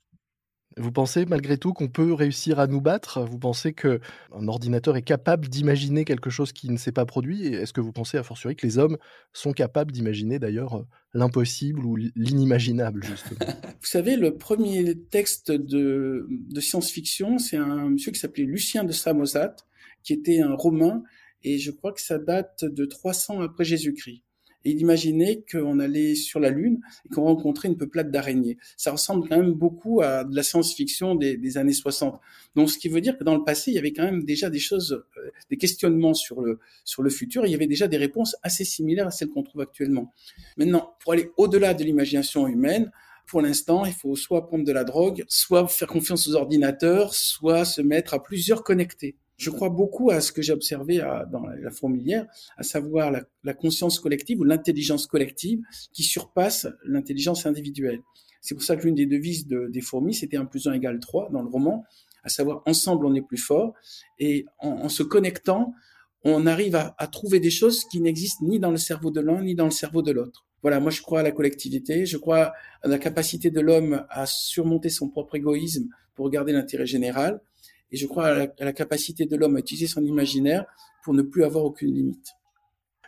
Vous 0.79 0.93
pensez 0.93 1.25
malgré 1.25 1.57
tout 1.57 1.73
qu'on 1.73 1.89
peut 1.89 2.13
réussir 2.13 2.61
à 2.61 2.67
nous 2.67 2.83
battre? 2.83 3.25
Vous 3.25 3.39
pensez 3.39 3.73
qu'un 3.73 3.99
ordinateur 4.47 4.97
est 4.97 5.03
capable 5.03 5.49
d'imaginer 5.49 6.05
quelque 6.05 6.29
chose 6.29 6.53
qui 6.53 6.69
ne 6.69 6.77
s'est 6.77 6.93
pas 6.93 7.07
produit? 7.07 7.47
Est-ce 7.47 7.73
que 7.73 7.81
vous 7.81 7.93
pensez 7.93 8.19
a 8.19 8.23
fortiori 8.23 8.57
que 8.57 8.67
les 8.67 8.77
hommes 8.77 8.99
sont 9.33 9.53
capables 9.53 9.91
d'imaginer 9.91 10.39
d'ailleurs 10.39 10.85
l'impossible 11.15 11.87
ou 11.87 11.97
l'inimaginable 11.97 13.05
justement? 13.05 13.39
Vous 13.81 13.87
savez, 13.87 14.17
le 14.17 14.37
premier 14.37 14.99
texte 15.09 15.51
de, 15.51 16.27
de 16.29 16.61
science-fiction, 16.61 17.39
c'est 17.39 17.57
un 17.57 17.89
monsieur 17.89 18.13
qui 18.13 18.19
s'appelait 18.19 18.45
Lucien 18.45 18.85
de 18.85 18.93
Samosate, 18.93 19.67
qui 20.03 20.13
était 20.13 20.41
un 20.41 20.55
romain, 20.55 21.03
et 21.43 21.59
je 21.59 21.71
crois 21.71 21.93
que 21.93 22.03
ça 22.03 22.19
date 22.19 22.65
de 22.65 22.85
300 22.85 23.41
après 23.41 23.65
Jésus-Christ 23.65 24.26
et 24.67 24.75
d'imaginer 24.75 25.45
qu'on 25.51 25.79
allait 25.79 26.17
sur 26.17 26.41
la 26.41 26.51
Lune 26.51 26.81
et 27.05 27.15
qu'on 27.15 27.23
rencontrait 27.23 27.69
une 27.69 27.77
peuplade 27.77 28.11
d'araignées. 28.11 28.59
Ça 28.77 28.91
ressemble 28.91 29.29
quand 29.29 29.37
même 29.37 29.53
beaucoup 29.53 30.01
à 30.03 30.25
de 30.25 30.35
la 30.35 30.43
science-fiction 30.43 31.15
des, 31.15 31.57
années 31.57 31.73
60. 31.73 32.21
Donc, 32.57 32.71
ce 32.71 32.77
qui 32.77 32.89
veut 32.89 33.01
dire 33.01 33.17
que 33.17 33.23
dans 33.23 33.37
le 33.37 33.45
passé, 33.45 33.71
il 33.71 33.75
y 33.75 33.79
avait 33.79 33.93
quand 33.93 34.03
même 34.03 34.25
déjà 34.25 34.51
des 34.51 34.59
choses, 34.59 35.05
euh, 35.19 35.31
des 35.51 35.57
questionnements 35.57 36.15
sur 36.15 36.41
le, 36.41 36.59
sur 36.85 37.05
le 37.05 37.11
futur. 37.11 37.47
Il 37.47 37.53
y 37.53 37.55
avait 37.55 37.69
déjà 37.69 37.87
des 37.87 37.97
réponses 37.97 38.35
assez 38.43 38.65
similaires 38.65 39.07
à 39.07 39.13
celles 39.13 39.29
qu'on 39.29 39.45
trouve 39.45 39.61
actuellement. 39.61 40.13
Maintenant, 40.57 40.97
pour 41.01 41.13
aller 41.13 41.31
au-delà 41.37 41.73
de 41.73 41.85
l'imagination 41.85 42.49
humaine, 42.49 42.91
pour 43.29 43.43
l'instant, 43.43 43.85
il 43.85 43.93
faut 43.93 44.17
soit 44.17 44.49
prendre 44.49 44.65
de 44.65 44.73
la 44.73 44.83
drogue, 44.83 45.25
soit 45.29 45.69
faire 45.69 45.89
confiance 45.89 46.27
aux 46.29 46.35
ordinateurs, 46.35 47.15
soit 47.15 47.65
se 47.65 47.83
mettre 47.83 48.15
à 48.15 48.23
plusieurs 48.23 48.65
connectés. 48.65 49.17
Je 49.37 49.51
crois 49.51 49.69
beaucoup 49.69 50.11
à 50.11 50.21
ce 50.21 50.33
que 50.33 50.41
j'ai 50.41 50.53
observé 50.53 50.99
dans 51.31 51.47
la 51.47 51.71
fourmilière, 51.71 52.27
à 52.57 52.63
savoir 52.63 53.13
la, 53.45 53.55
conscience 53.55 54.01
collective 54.01 54.41
ou 54.41 54.45
l'intelligence 54.45 55.07
collective 55.07 55.61
qui 55.93 56.03
surpasse 56.03 56.67
l'intelligence 56.85 57.45
individuelle. 57.47 58.01
C'est 58.41 58.55
pour 58.55 58.65
ça 58.65 58.77
que 58.77 58.85
l'une 58.85 58.95
des 58.95 59.07
devises 59.07 59.47
des 59.47 59.81
fourmis, 59.81 60.15
c'était 60.15 60.37
1 60.37 60.47
plus 60.47 60.67
1 60.67 60.73
égale 60.75 61.01
3 61.01 61.31
dans 61.33 61.43
le 61.43 61.49
roman, 61.49 61.85
à 62.23 62.29
savoir 62.29 62.63
ensemble 62.67 63.07
on 63.07 63.15
est 63.15 63.23
plus 63.23 63.39
fort, 63.39 63.75
et 64.19 64.47
en, 64.59 64.89
se 64.89 65.03
connectant, 65.03 65.75
on 66.25 66.47
arrive 66.47 66.75
à, 66.75 67.07
trouver 67.07 67.39
des 67.39 67.51
choses 67.51 67.85
qui 67.85 68.01
n'existent 68.01 68.45
ni 68.47 68.59
dans 68.59 68.71
le 68.71 68.79
cerveau 68.79 69.11
de 69.11 69.21
l'un 69.21 69.43
ni 69.43 69.55
dans 69.55 69.67
le 69.67 69.71
cerveau 69.71 70.03
de 70.03 70.13
l'autre. 70.13 70.47
Voilà, 70.63 70.81
moi 70.81 70.91
je 70.91 71.03
crois 71.03 71.21
à 71.21 71.23
la 71.23 71.31
collectivité, 71.31 72.07
je 72.07 72.17
crois 72.17 72.53
à 72.83 72.89
la 72.89 72.99
capacité 72.99 73.51
de 73.51 73.61
l'homme 73.61 74.05
à 74.09 74.27
surmonter 74.27 74.89
son 74.89 75.09
propre 75.09 75.37
égoïsme 75.37 75.89
pour 76.15 76.31
garder 76.31 76.53
l'intérêt 76.53 76.87
général, 76.87 77.41
et 77.91 77.97
je 77.97 78.07
crois 78.07 78.27
à 78.29 78.65
la, 78.65 78.73
capacité 78.73 79.27
de 79.27 79.37
l'homme 79.37 79.57
à 79.57 79.61
utiliser 79.61 79.87
son 79.87 80.05
imaginaire 80.05 80.65
pour 81.05 81.15
ne 81.15 81.23
plus 81.23 81.45
avoir 81.45 81.65
aucune 81.65 81.95
limite. 81.95 82.33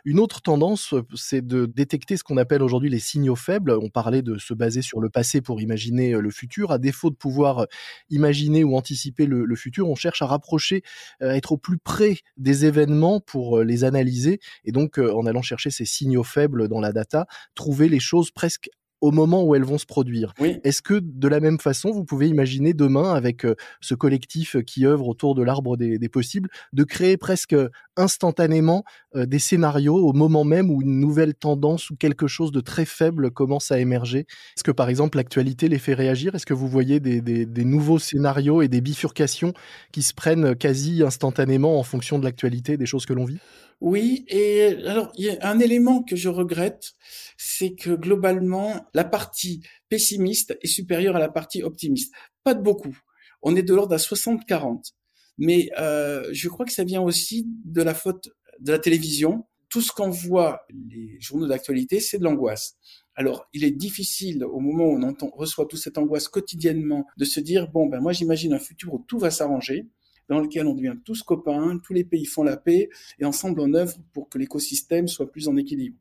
Une 0.05 0.19
autre 0.19 0.41
tendance, 0.41 0.95
c'est 1.15 1.45
de 1.45 1.65
détecter 1.65 2.15
ce 2.15 2.23
qu'on 2.23 2.37
appelle 2.37 2.63
aujourd'hui 2.63 2.89
les 2.89 2.99
signaux 2.99 3.35
faibles. 3.35 3.77
On 3.81 3.89
parlait 3.89 4.21
de 4.21 4.37
se 4.37 4.53
baser 4.53 4.81
sur 4.81 5.01
le 5.01 5.09
passé 5.09 5.41
pour 5.41 5.61
imaginer 5.61 6.13
le 6.13 6.31
futur. 6.31 6.71
À 6.71 6.77
défaut 6.77 7.09
de 7.09 7.15
pouvoir 7.15 7.67
imaginer 8.09 8.63
ou 8.63 8.77
anticiper 8.77 9.25
le, 9.25 9.43
le 9.43 9.55
futur, 9.57 9.89
on 9.89 9.95
cherche 9.95 10.21
à 10.21 10.25
rapprocher, 10.25 10.83
à 11.19 11.35
être 11.35 11.51
au 11.51 11.57
plus 11.57 11.77
près 11.77 12.15
des 12.37 12.65
événements 12.65 13.19
pour 13.19 13.59
les 13.59 13.83
analyser 13.83 14.39
et 14.63 14.71
donc 14.71 14.99
en 14.99 15.25
allant 15.25 15.41
chercher 15.41 15.69
ces 15.69 15.85
signaux 15.85 16.23
faibles 16.23 16.69
dans 16.69 16.79
la 16.79 16.93
data, 16.93 17.27
trouver 17.53 17.89
les 17.89 17.99
choses 17.99 18.31
presque 18.31 18.69
au 19.01 19.11
moment 19.11 19.43
où 19.43 19.55
elles 19.55 19.63
vont 19.63 19.77
se 19.77 19.85
produire. 19.85 20.33
Est-ce 20.39 20.81
que 20.81 20.99
de 21.01 21.27
la 21.27 21.39
même 21.39 21.59
façon, 21.59 21.91
vous 21.91 22.03
pouvez 22.03 22.27
imaginer 22.27 22.73
demain, 22.73 23.13
avec 23.13 23.45
euh, 23.45 23.55
ce 23.81 23.95
collectif 23.95 24.57
qui 24.65 24.85
œuvre 24.85 25.07
autour 25.07 25.35
de 25.35 25.43
l'arbre 25.43 25.77
des, 25.77 26.09
possibles, 26.09 26.49
de 26.73 26.83
créer 26.83 27.17
presque 27.17 27.55
instantanément 27.95 28.83
euh, 29.15 29.25
des 29.25 29.39
scénarios 29.39 29.97
au 29.97 30.13
moment 30.13 30.43
même 30.43 30.69
où 30.69 30.81
une 30.81 30.99
nouvelle 30.99 31.33
tendance 31.33 31.89
ou 31.89 31.95
quelque 31.95 32.27
chose 32.27 32.51
de 32.51 32.61
très 32.61 32.85
faible 32.85 33.31
commence 33.31 33.71
à 33.71 33.79
émerger? 33.79 34.19
Est-ce 34.55 34.63
que 34.63 34.71
par 34.71 34.89
exemple 34.89 35.17
l'actualité 35.17 35.67
les 35.67 35.79
fait 35.79 35.93
réagir? 35.93 36.35
Est-ce 36.35 36.45
que 36.45 36.53
vous 36.53 36.67
voyez 36.67 36.99
des, 36.99 37.21
des, 37.21 37.65
nouveaux 37.65 37.99
scénarios 37.99 38.61
et 38.61 38.67
des 38.67 38.81
bifurcations 38.81 39.53
qui 39.91 40.01
se 40.01 40.13
prennent 40.13 40.55
quasi 40.55 41.03
instantanément 41.03 41.79
en 41.79 41.83
fonction 41.83 42.19
de 42.19 42.23
l'actualité 42.23 42.77
des 42.77 42.85
choses 42.85 43.05
que 43.05 43.13
l'on 43.13 43.25
vit? 43.25 43.39
Oui, 43.81 44.25
et 44.27 44.75
alors 44.85 45.11
il 45.15 45.25
y 45.25 45.29
a 45.29 45.37
un 45.47 45.59
élément 45.59 46.03
que 46.03 46.15
je 46.15 46.27
regrette, 46.27 46.93
c'est 47.37 47.75
que 47.75 47.91
globalement 47.91 48.85
la 48.93 49.05
partie 49.05 49.61
pessimiste 49.87 50.57
est 50.61 50.67
supérieure 50.67 51.15
à 51.15 51.19
la 51.19 51.29
partie 51.29 51.63
optimiste. 51.63 52.13
Pas 52.43 52.53
de 52.53 52.61
beaucoup. 52.61 52.97
On 53.41 53.55
est 53.55 53.63
de 53.63 53.73
l'ordre 53.73 53.95
à 53.95 53.97
60-40. 53.97 54.93
Mais 55.37 55.69
euh, 55.79 56.27
je 56.33 56.49
crois 56.49 56.65
que 56.65 56.73
ça 56.73 56.83
vient 56.83 57.01
aussi 57.01 57.47
de 57.63 57.81
la 57.81 57.93
faute 57.93 58.29
de 58.59 58.73
la 58.73 58.79
télévision. 58.79 59.45
Tout 59.69 59.81
ce 59.81 59.93
qu'on 59.93 60.09
voit, 60.09 60.65
les 60.89 61.17
journaux 61.21 61.47
d'actualité, 61.47 62.01
c'est 62.01 62.17
de 62.17 62.23
l'angoisse. 62.23 62.75
Alors, 63.15 63.47
il 63.53 63.63
est 63.63 63.71
difficile, 63.71 64.43
au 64.43 64.59
moment 64.59 64.85
où 64.85 64.99
on 65.01 65.29
reçoit 65.37 65.65
toute 65.65 65.79
cette 65.79 65.97
angoisse 65.97 66.27
quotidiennement, 66.27 67.05
de 67.17 67.25
se 67.25 67.39
dire, 67.39 67.69
bon, 67.69 67.85
ben 67.85 68.01
moi 68.01 68.11
j'imagine 68.11 68.53
un 68.53 68.59
futur 68.59 68.93
où 68.93 69.05
tout 69.07 69.19
va 69.19 69.31
s'arranger 69.31 69.87
dans 70.29 70.39
lequel 70.39 70.67
on 70.67 70.75
devient 70.75 70.95
tous 71.03 71.23
copains, 71.23 71.79
tous 71.83 71.93
les 71.93 72.03
pays 72.03 72.25
font 72.25 72.43
la 72.43 72.55
paix 72.55 72.89
et 73.19 73.25
ensemble 73.25 73.59
on 73.59 73.73
œuvre 73.73 73.97
pour 74.13 74.29
que 74.29 74.37
l'écosystème 74.37 75.07
soit 75.07 75.31
plus 75.31 75.47
en 75.47 75.57
équilibre. 75.57 75.97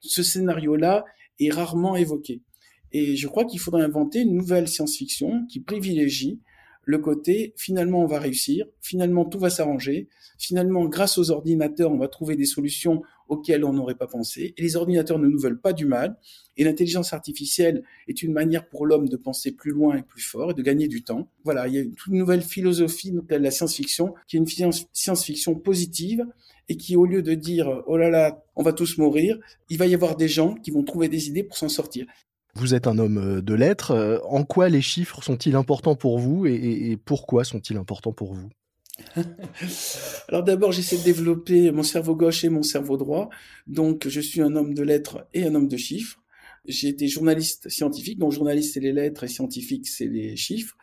Ce 0.00 0.22
scénario-là 0.22 1.04
est 1.40 1.50
rarement 1.50 1.96
évoqué. 1.96 2.40
Et 2.92 3.16
je 3.16 3.28
crois 3.28 3.44
qu'il 3.44 3.60
faudrait 3.60 3.82
inventer 3.82 4.20
une 4.20 4.34
nouvelle 4.34 4.68
science-fiction 4.68 5.46
qui 5.46 5.60
privilégie 5.60 6.40
le 6.90 6.98
côté 6.98 7.54
finalement 7.56 8.02
on 8.02 8.06
va 8.06 8.18
réussir, 8.18 8.66
finalement 8.80 9.24
tout 9.24 9.38
va 9.38 9.48
s'arranger, 9.48 10.08
finalement 10.38 10.86
grâce 10.86 11.18
aux 11.18 11.30
ordinateurs 11.30 11.92
on 11.92 11.98
va 11.98 12.08
trouver 12.08 12.34
des 12.34 12.46
solutions 12.46 13.02
auxquelles 13.28 13.64
on 13.64 13.72
n'aurait 13.72 13.94
pas 13.94 14.08
pensé, 14.08 14.54
et 14.56 14.62
les 14.62 14.74
ordinateurs 14.74 15.20
ne 15.20 15.28
nous 15.28 15.38
veulent 15.38 15.60
pas 15.60 15.72
du 15.72 15.86
mal, 15.86 16.16
et 16.56 16.64
l'intelligence 16.64 17.12
artificielle 17.12 17.84
est 18.08 18.22
une 18.22 18.32
manière 18.32 18.68
pour 18.68 18.86
l'homme 18.86 19.08
de 19.08 19.16
penser 19.16 19.52
plus 19.52 19.70
loin 19.70 19.98
et 19.98 20.02
plus 20.02 20.20
fort 20.20 20.50
et 20.50 20.54
de 20.54 20.62
gagner 20.62 20.88
du 20.88 21.04
temps. 21.04 21.28
Voilà, 21.44 21.68
il 21.68 21.74
y 21.74 21.78
a 21.78 21.80
une 21.80 21.94
toute 21.94 22.12
nouvelle 22.12 22.42
philosophie 22.42 23.12
de 23.12 23.36
la 23.36 23.50
science-fiction 23.52 24.14
qui 24.26 24.36
est 24.36 24.40
une 24.40 24.72
science-fiction 24.92 25.54
positive 25.54 26.26
et 26.68 26.76
qui 26.76 26.96
au 26.96 27.06
lieu 27.06 27.22
de 27.22 27.34
dire 27.34 27.84
oh 27.86 27.96
là 27.96 28.10
là 28.10 28.42
on 28.56 28.64
va 28.64 28.72
tous 28.72 28.98
mourir, 28.98 29.38
il 29.68 29.78
va 29.78 29.86
y 29.86 29.94
avoir 29.94 30.16
des 30.16 30.28
gens 30.28 30.54
qui 30.56 30.72
vont 30.72 30.82
trouver 30.82 31.08
des 31.08 31.28
idées 31.28 31.44
pour 31.44 31.56
s'en 31.56 31.68
sortir. 31.68 32.06
Vous 32.54 32.74
êtes 32.74 32.86
un 32.86 32.98
homme 32.98 33.18
euh, 33.18 33.42
de 33.42 33.54
lettres. 33.54 33.92
Euh, 33.92 34.18
en 34.24 34.44
quoi 34.44 34.68
les 34.68 34.82
chiffres 34.82 35.22
sont-ils 35.22 35.54
importants 35.54 35.96
pour 35.96 36.18
vous 36.18 36.46
et, 36.46 36.98
pourquoi 37.04 37.44
sont-ils 37.44 37.76
importants 37.76 38.12
pour 38.12 38.34
vous? 38.34 38.48
Alors 40.28 40.42
d'abord, 40.42 40.72
j'essaie 40.72 40.98
de 40.98 41.04
développer 41.04 41.70
mon 41.70 41.82
cerveau 41.82 42.14
gauche 42.14 42.44
et 42.44 42.48
mon 42.48 42.62
cerveau 42.62 42.96
droit. 42.96 43.30
Donc, 43.66 44.08
je 44.08 44.20
suis 44.20 44.40
un 44.40 44.56
homme 44.56 44.74
de 44.74 44.82
lettres 44.82 45.26
et 45.32 45.44
un 45.44 45.54
homme 45.54 45.68
de 45.68 45.76
chiffres. 45.76 46.18
J'ai 46.66 46.88
été 46.88 47.08
journaliste 47.08 47.70
scientifique, 47.70 48.18
donc 48.18 48.32
journaliste 48.32 48.74
c'est 48.74 48.80
les 48.80 48.92
lettres 48.92 49.24
et 49.24 49.28
scientifique 49.28 49.88
c'est 49.88 50.06
les 50.06 50.36
chiffres. 50.36 50.76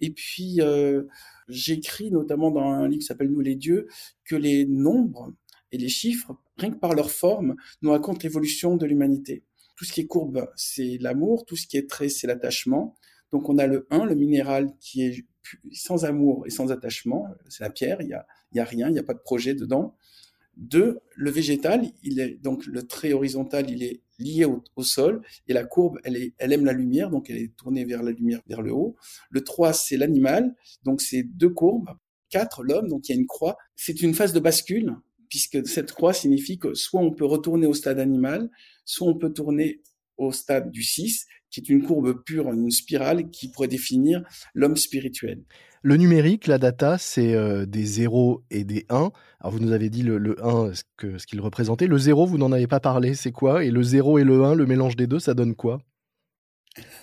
Et 0.00 0.10
puis, 0.10 0.60
euh, 0.60 1.04
j'écris 1.48 2.10
notamment 2.10 2.50
dans 2.50 2.62
un 2.62 2.88
livre 2.88 3.00
qui 3.00 3.06
s'appelle 3.06 3.30
Nous 3.30 3.40
les 3.40 3.54
dieux 3.54 3.86
que 4.24 4.34
les 4.34 4.66
nombres 4.66 5.32
et 5.70 5.78
les 5.78 5.88
chiffres, 5.88 6.36
rien 6.56 6.70
que 6.70 6.78
par 6.78 6.94
leur 6.94 7.10
forme, 7.12 7.54
nous 7.82 7.92
racontent 7.92 8.20
l'évolution 8.22 8.76
de 8.76 8.86
l'humanité. 8.86 9.44
Tout 9.80 9.86
ce 9.86 9.94
qui 9.94 10.02
est 10.02 10.06
courbe, 10.06 10.46
c'est 10.56 10.98
l'amour. 11.00 11.46
Tout 11.46 11.56
ce 11.56 11.66
qui 11.66 11.78
est 11.78 11.88
trait, 11.88 12.10
c'est 12.10 12.26
l'attachement. 12.26 12.98
Donc 13.32 13.48
on 13.48 13.56
a 13.56 13.66
le 13.66 13.86
1, 13.88 14.04
le 14.04 14.14
minéral 14.14 14.74
qui 14.78 15.00
est 15.00 15.24
sans 15.72 16.04
amour 16.04 16.46
et 16.46 16.50
sans 16.50 16.70
attachement. 16.70 17.26
C'est 17.48 17.64
la 17.64 17.70
pierre, 17.70 18.02
il 18.02 18.08
n'y 18.08 18.12
a, 18.12 18.26
y 18.52 18.60
a 18.60 18.64
rien, 18.64 18.88
il 18.88 18.92
n'y 18.92 18.98
a 18.98 19.02
pas 19.02 19.14
de 19.14 19.20
projet 19.20 19.54
dedans. 19.54 19.96
2, 20.58 21.00
le 21.16 21.30
végétal, 21.30 21.90
il 22.02 22.20
est 22.20 22.34
donc 22.42 22.66
le 22.66 22.82
trait 22.82 23.14
horizontal, 23.14 23.70
il 23.70 23.82
est 23.82 24.02
lié 24.18 24.44
au, 24.44 24.82
sol 24.82 25.22
et 25.48 25.54
la 25.54 25.64
courbe, 25.64 25.98
elle, 26.04 26.18
est, 26.18 26.34
elle 26.36 26.52
aime 26.52 26.66
la 26.66 26.74
lumière, 26.74 27.08
donc 27.08 27.30
elle 27.30 27.38
est 27.38 27.56
tournée 27.56 27.86
vers 27.86 28.02
la 28.02 28.10
lumière, 28.10 28.42
vers 28.48 28.60
le 28.60 28.74
haut. 28.74 28.96
Le 29.30 29.42
3, 29.42 29.72
c'est 29.72 29.96
l'animal, 29.96 30.54
donc 30.82 31.00
c'est 31.00 31.22
deux 31.22 31.48
courbes. 31.48 31.88
4, 32.28 32.64
l'homme, 32.64 32.88
donc 32.88 33.08
il 33.08 33.12
y 33.12 33.14
a 33.16 33.18
une 33.18 33.26
croix. 33.26 33.56
C'est 33.76 34.02
une 34.02 34.12
phase 34.12 34.34
de 34.34 34.40
bascule 34.40 34.94
puisque 35.30 35.66
cette 35.66 35.92
croix 35.92 36.12
signifie 36.12 36.58
que 36.58 36.74
soit 36.74 37.00
on 37.00 37.12
peut 37.12 37.24
retourner 37.24 37.66
au 37.66 37.72
stade 37.72 37.98
animal, 37.98 38.50
soit 38.84 39.08
on 39.08 39.16
peut 39.16 39.32
tourner 39.32 39.80
au 40.18 40.32
stade 40.32 40.70
du 40.70 40.82
6, 40.82 41.26
qui 41.50 41.60
est 41.60 41.68
une 41.70 41.82
courbe 41.82 42.22
pure, 42.24 42.52
une 42.52 42.70
spirale 42.70 43.30
qui 43.30 43.50
pourrait 43.50 43.68
définir 43.68 44.22
l'homme 44.54 44.76
spirituel. 44.76 45.42
Le 45.82 45.96
numérique, 45.96 46.46
la 46.46 46.58
data, 46.58 46.98
c'est 46.98 47.34
euh, 47.34 47.64
des 47.64 47.84
0 47.84 48.44
et 48.50 48.64
des 48.64 48.84
1. 48.90 49.10
Alors 49.40 49.52
vous 49.52 49.60
nous 49.60 49.72
avez 49.72 49.88
dit 49.88 50.02
le, 50.02 50.36
1, 50.44 50.74
ce 50.74 50.82
qu'il 50.98 51.18
ce 51.18 51.26
qu'il 51.26 51.40
représentait. 51.40 51.86
Le 51.86 51.96
0, 51.96 52.26
vous 52.26 52.36
n'en 52.36 52.52
avez 52.52 52.66
pas 52.66 52.80
parlé, 52.80 53.14
c'est 53.14 53.32
quoi? 53.32 53.64
Et 53.64 53.70
le 53.70 53.82
0 53.82 54.18
et 54.18 54.24
le 54.24 54.44
1, 54.44 54.54
le 54.54 54.66
mélange 54.66 54.96
des 54.96 55.06
deux, 55.06 55.20
ça 55.20 55.32
donne 55.32 55.54
quoi? 55.54 55.80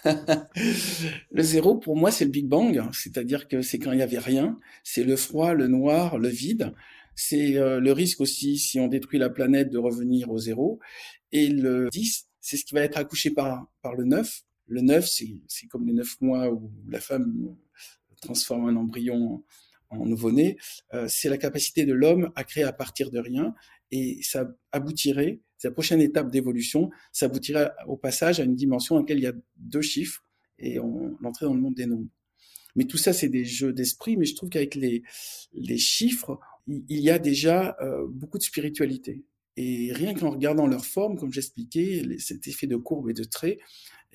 Le 1.32 1.44
0, 1.44 1.76
pour 1.76 1.98
moi, 1.98 2.10
c'est 2.10 2.24
le 2.24 2.32
Big 2.32 2.48
Bang, 2.48 2.82
c'est-à-dire 2.94 3.50
que 3.50 3.62
c'est 3.62 3.80
quand 3.80 3.92
il 3.92 3.98
n'y 3.98 4.02
avait 4.02 4.18
rien, 4.18 4.58
c'est 4.84 5.04
le 5.04 5.18
froid, 5.18 5.54
le 5.54 5.68
noir, 5.68 6.18
le 6.18 6.30
vide. 6.30 6.74
C'est 7.20 7.58
euh, 7.58 7.80
le 7.80 7.92
risque 7.92 8.22
aussi, 8.22 8.60
si 8.60 8.80
on 8.80 8.88
détruit 8.88 9.18
la 9.18 9.32
planète, 9.32 9.72
de 9.72 9.80
revenir 9.80 10.30
au 10.30 10.38
zéro. 10.38 10.80
Et 11.32 11.48
le 11.48 11.90
10, 11.92 12.28
c'est 12.40 12.58
ce 12.58 12.64
qui 12.64 12.76
va 12.76 12.82
être 12.82 12.98
accouché 12.98 13.32
par, 13.32 13.68
par 13.82 13.96
le 13.96 14.06
9. 14.06 14.44
Le 14.68 14.82
9, 14.82 15.06
c'est 15.06 15.68
comme 15.68 15.88
les 15.88 15.94
9 15.94 16.22
mois 16.22 16.52
où 16.54 16.72
la 16.88 17.00
femme 17.00 17.56
transforme 18.22 18.70
un 18.70 18.76
embryon 18.76 19.44
en, 19.90 20.06
nouveau-né. 20.06 20.58
Euh, 20.94 21.08
c'est 21.10 21.30
la 21.30 21.40
capacité 21.40 21.86
de 21.86 21.94
l'homme 21.94 22.32
à 22.36 22.44
créer 22.44 22.64
à 22.64 22.74
partir 22.74 23.10
de 23.10 23.20
rien. 23.20 23.56
Et 23.90 24.20
ça 24.22 24.48
aboutirait, 24.72 25.42
sa 25.58 25.72
prochaine 25.72 26.02
étape 26.02 26.30
d'évolution, 26.30 26.92
ça 27.12 27.26
aboutirait 27.26 27.72
au 27.88 27.98
passage 27.98 28.40
à 28.40 28.44
une 28.44 28.56
dimension 28.56 28.94
dans 28.94 29.02
laquelle 29.02 29.18
il 29.18 29.24
y 29.24 29.28
a 29.28 29.34
deux 29.56 29.82
chiffres 29.82 30.24
et 30.60 30.76
l'entrée 31.22 31.48
dans 31.48 31.56
le 31.56 31.62
monde 31.62 31.74
des 31.74 31.88
nombres. 31.88 32.10
Mais 32.76 32.84
tout 32.84 32.98
ça, 32.98 33.12
c'est 33.12 33.30
des 33.30 33.44
jeux 33.44 33.74
d'esprit. 33.74 34.18
Mais 34.18 34.26
je 34.26 34.36
trouve 34.36 34.50
qu'avec 34.50 34.76
les, 34.76 35.02
les 35.54 35.78
chiffres, 35.80 36.40
il 36.68 37.00
y 37.00 37.10
a 37.10 37.20
déjà 37.20 37.78
euh, 37.82 38.06
beaucoup 38.10 38.38
de 38.38 38.44
spiritualité. 38.44 39.24
Et 39.56 39.92
rien 39.92 40.14
qu'en 40.14 40.30
regardant 40.30 40.68
leur 40.68 40.86
forme, 40.86 41.18
comme 41.18 41.34
j'expliquais, 41.34 42.18
cet 42.20 42.48
effet 42.48 42.68
de 42.68 42.76
courbe 42.76 43.10
et 43.10 43.14
de 43.14 43.24
trait, 43.24 43.58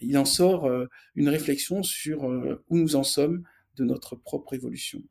il 0.00 0.16
en 0.16 0.24
sort 0.24 0.66
euh, 0.66 0.86
une 1.14 1.28
réflexion 1.28 1.82
sur 1.82 2.30
euh, 2.30 2.64
où 2.68 2.78
nous 2.78 2.96
en 2.96 3.02
sommes 3.02 3.42
de 3.76 3.84
notre 3.84 4.16
propre 4.16 4.54
évolution. 4.54 5.02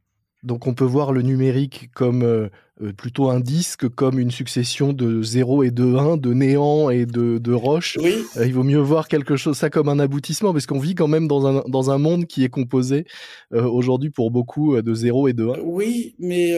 Donc 0.43 0.65
on 0.65 0.73
peut 0.73 0.85
voir 0.85 1.11
le 1.11 1.21
numérique 1.21 1.91
comme 1.93 2.23
euh, 2.23 2.49
euh, 2.81 2.93
plutôt 2.93 3.29
un 3.29 3.39
disque, 3.39 3.87
comme 3.89 4.17
une 4.17 4.31
succession 4.31 4.91
de 4.91 5.21
0 5.21 5.61
et 5.61 5.69
de 5.69 5.83
1, 5.83 6.17
de 6.17 6.33
néant 6.33 6.89
et 6.89 7.05
de, 7.05 7.37
de 7.37 7.53
roches. 7.53 7.99
Oui. 8.01 8.15
Euh, 8.37 8.47
il 8.47 8.53
vaut 8.55 8.63
mieux 8.63 8.79
voir 8.79 9.07
quelque 9.07 9.35
chose, 9.35 9.55
ça 9.55 9.69
comme 9.69 9.87
un 9.87 9.99
aboutissement, 9.99 10.51
parce 10.51 10.65
qu'on 10.65 10.79
vit 10.79 10.95
quand 10.95 11.07
même 11.07 11.27
dans 11.27 11.45
un, 11.45 11.63
dans 11.67 11.91
un 11.91 11.99
monde 11.99 12.25
qui 12.25 12.43
est 12.43 12.49
composé 12.49 13.05
aujourd'hui 13.51 14.09
pour 14.09 14.31
beaucoup 14.31 14.81
de 14.81 14.93
0 14.93 15.27
et 15.27 15.33
de 15.33 15.45
1. 15.45 15.59
Oui, 15.63 16.15
mais 16.17 16.53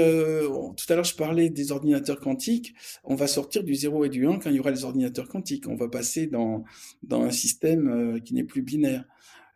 tout 0.78 0.86
à 0.88 0.96
l'heure 0.96 1.04
je 1.04 1.16
parlais 1.16 1.50
des 1.50 1.72
ordinateurs 1.72 2.20
quantiques. 2.20 2.74
On 3.04 3.16
va 3.16 3.28
sortir 3.28 3.64
du 3.64 3.76
0 3.76 4.06
et 4.06 4.10
du 4.10 4.28
1 4.28 4.40
quand 4.40 4.50
il 4.50 4.56
y 4.56 4.60
aura 4.60 4.72
les 4.72 4.86
ordinateurs 4.86 5.28
quantiques. 5.28 5.68
On 5.68 5.76
va 5.76 5.90
passer 5.90 6.28
dans, 6.28 6.64
dans 7.04 7.24
un 7.24 7.32
système 7.32 8.22
qui 8.24 8.34
n'est 8.34 8.44
plus 8.44 8.62
binaire. 8.62 9.04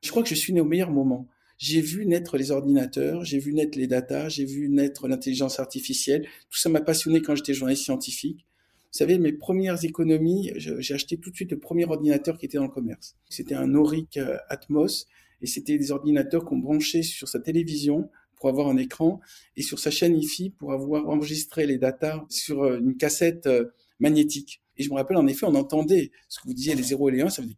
Je 0.02 0.10
crois 0.10 0.24
que 0.24 0.30
je 0.30 0.36
suis 0.36 0.52
né 0.52 0.60
au 0.60 0.66
meilleur 0.66 0.92
moment 0.92 1.28
j'ai 1.58 1.82
vu 1.82 2.06
naître 2.06 2.38
les 2.38 2.52
ordinateurs, 2.52 3.24
j'ai 3.24 3.40
vu 3.40 3.54
naître 3.54 3.78
les 3.78 3.88
datas, 3.88 4.30
j'ai 4.30 4.46
vu 4.46 4.70
naître 4.70 5.08
l'intelligence 5.08 5.60
artificielle. 5.60 6.28
Tout 6.50 6.60
ça 6.60 6.70
m'a 6.70 6.82
passionné 6.82 7.22
quand 7.22 7.36
j'étais 7.36 7.54
journaliste 7.54 7.84
scientifique. 7.84 8.46
Vous 8.94 9.00
savez, 9.00 9.18
mes 9.18 9.34
premières 9.34 9.84
économies, 9.84 10.52
j'ai 10.56 10.94
acheté 10.94 11.18
tout 11.18 11.30
de 11.30 11.36
suite 11.36 11.52
le 11.52 11.60
premier 11.60 11.86
ordinateur 11.86 12.38
qui 12.38 12.46
était 12.46 12.58
dans 12.58 12.64
le 12.64 12.70
commerce. 12.70 13.16
C'était 13.30 13.56
un 13.56 13.74
Auric 13.76 14.18
euh, 14.18 14.38
Atmos 14.50 15.08
et 15.42 15.48
c'était 15.48 15.78
des 15.78 15.92
ordinateurs 15.92 16.46
qu'on 16.46 16.58
branchait 16.58 17.04
sur 17.04 17.28
sa 17.28 17.40
télévision 17.40 18.10
pour 18.36 18.50
avoir 18.50 18.70
un 18.70 18.78
écran 18.78 19.20
et 19.56 19.62
sur 19.62 19.80
sa 19.80 19.92
chaîne 19.92 20.18
IFI 20.18 20.52
pour 20.52 20.72
avoir 20.72 21.10
enregistré 21.10 21.66
les 21.66 21.78
datas 21.78 22.26
sur 22.30 22.64
euh, 22.64 22.80
une 22.80 22.98
cassette 22.98 23.48
euh, 23.48 23.66
magnétique. 24.00 24.62
Et 24.78 24.84
je 24.84 24.90
me 24.90 24.96
rappelle, 24.96 25.18
en 25.18 25.28
effet, 25.28 25.46
on 25.46 25.56
entendait 25.56 26.12
ce 26.30 26.40
que 26.40 26.48
vous 26.48 26.54
disiez, 26.54 26.76
les 26.76 26.84
0 26.84 27.10
et 27.10 27.12
les 27.14 27.22
1, 27.22 27.30
ça 27.30 27.42
faisait 27.42 27.56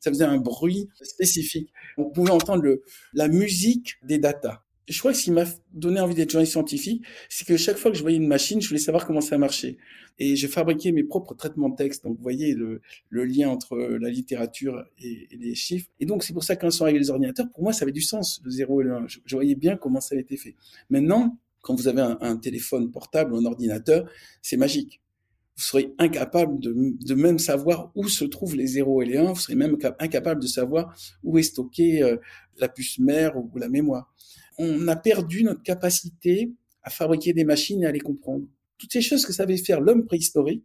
ça 0.00 0.10
faisait 0.10 0.24
un 0.24 0.38
bruit 0.38 0.88
spécifique. 1.02 1.72
On 1.96 2.10
pouvait 2.10 2.30
entendre 2.30 2.62
le, 2.62 2.82
la 3.12 3.28
musique 3.28 3.96
des 4.02 4.18
datas. 4.18 4.62
je 4.88 4.98
crois 4.98 5.12
que 5.12 5.18
ce 5.18 5.24
qui 5.24 5.30
m'a 5.30 5.44
donné 5.72 6.00
envie 6.00 6.14
d'être 6.14 6.30
journaliste 6.30 6.52
scientifique, 6.52 7.04
c'est 7.28 7.46
que 7.46 7.56
chaque 7.56 7.76
fois 7.76 7.90
que 7.90 7.96
je 7.96 8.02
voyais 8.02 8.16
une 8.16 8.26
machine, 8.26 8.60
je 8.60 8.68
voulais 8.68 8.80
savoir 8.80 9.06
comment 9.06 9.20
ça 9.20 9.38
marchait. 9.38 9.76
Et 10.18 10.36
je 10.36 10.46
fabriquais 10.46 10.92
mes 10.92 11.04
propres 11.04 11.34
traitements 11.34 11.68
de 11.68 11.76
texte. 11.76 12.04
Donc, 12.04 12.16
vous 12.16 12.22
voyez 12.22 12.54
le, 12.54 12.80
lien 13.10 13.48
entre 13.48 13.76
la 13.76 14.10
littérature 14.10 14.84
et, 15.02 15.28
les 15.30 15.54
chiffres. 15.54 15.88
Et 16.00 16.06
donc, 16.06 16.24
c'est 16.24 16.32
pour 16.32 16.44
ça 16.44 16.56
qu'un 16.56 16.70
sont 16.70 16.84
arrivés 16.84 16.98
les 16.98 17.10
ordinateurs, 17.10 17.50
pour 17.52 17.62
moi, 17.62 17.72
ça 17.72 17.84
avait 17.84 17.92
du 17.92 18.02
sens, 18.02 18.40
le 18.44 18.50
0 18.50 18.80
et 18.80 18.84
le 18.84 18.94
1. 18.94 19.06
Je, 19.06 19.34
voyais 19.34 19.54
bien 19.54 19.76
comment 19.76 20.00
ça 20.00 20.14
avait 20.14 20.22
été 20.22 20.36
fait. 20.36 20.56
Maintenant, 20.90 21.38
quand 21.62 21.74
vous 21.74 21.88
avez 21.88 22.02
un, 22.02 22.36
téléphone 22.36 22.90
portable 22.90 23.34
ou 23.34 23.36
un 23.36 23.44
ordinateur, 23.44 24.10
c'est 24.42 24.56
magique. 24.56 25.00
Vous 25.60 25.66
serez 25.66 25.92
incapable 25.98 26.58
de, 26.58 27.14
même 27.14 27.38
savoir 27.38 27.92
où 27.94 28.08
se 28.08 28.24
trouvent 28.24 28.56
les 28.56 28.66
0 28.66 29.02
et 29.02 29.04
les 29.04 29.18
1. 29.18 29.32
Vous 29.32 29.40
serez 29.40 29.56
même 29.56 29.76
incapable 29.98 30.40
de 30.40 30.46
savoir 30.46 30.94
où 31.22 31.36
est 31.36 31.42
stockée 31.42 32.02
euh, 32.02 32.16
la 32.56 32.68
puce 32.68 32.98
mère 32.98 33.36
ou 33.36 33.50
la 33.56 33.68
mémoire 33.68 34.10
on 34.60 34.88
a 34.88 34.96
perdu 34.96 35.42
notre 35.42 35.62
capacité 35.62 36.52
à 36.82 36.90
fabriquer 36.90 37.32
des 37.32 37.44
machines 37.44 37.82
et 37.82 37.86
à 37.86 37.92
les 37.92 38.00
comprendre. 38.00 38.44
Toutes 38.76 38.92
ces 38.92 39.00
choses 39.00 39.24
que 39.24 39.32
savait 39.32 39.56
faire 39.56 39.80
l'homme 39.80 40.04
préhistorique, 40.04 40.64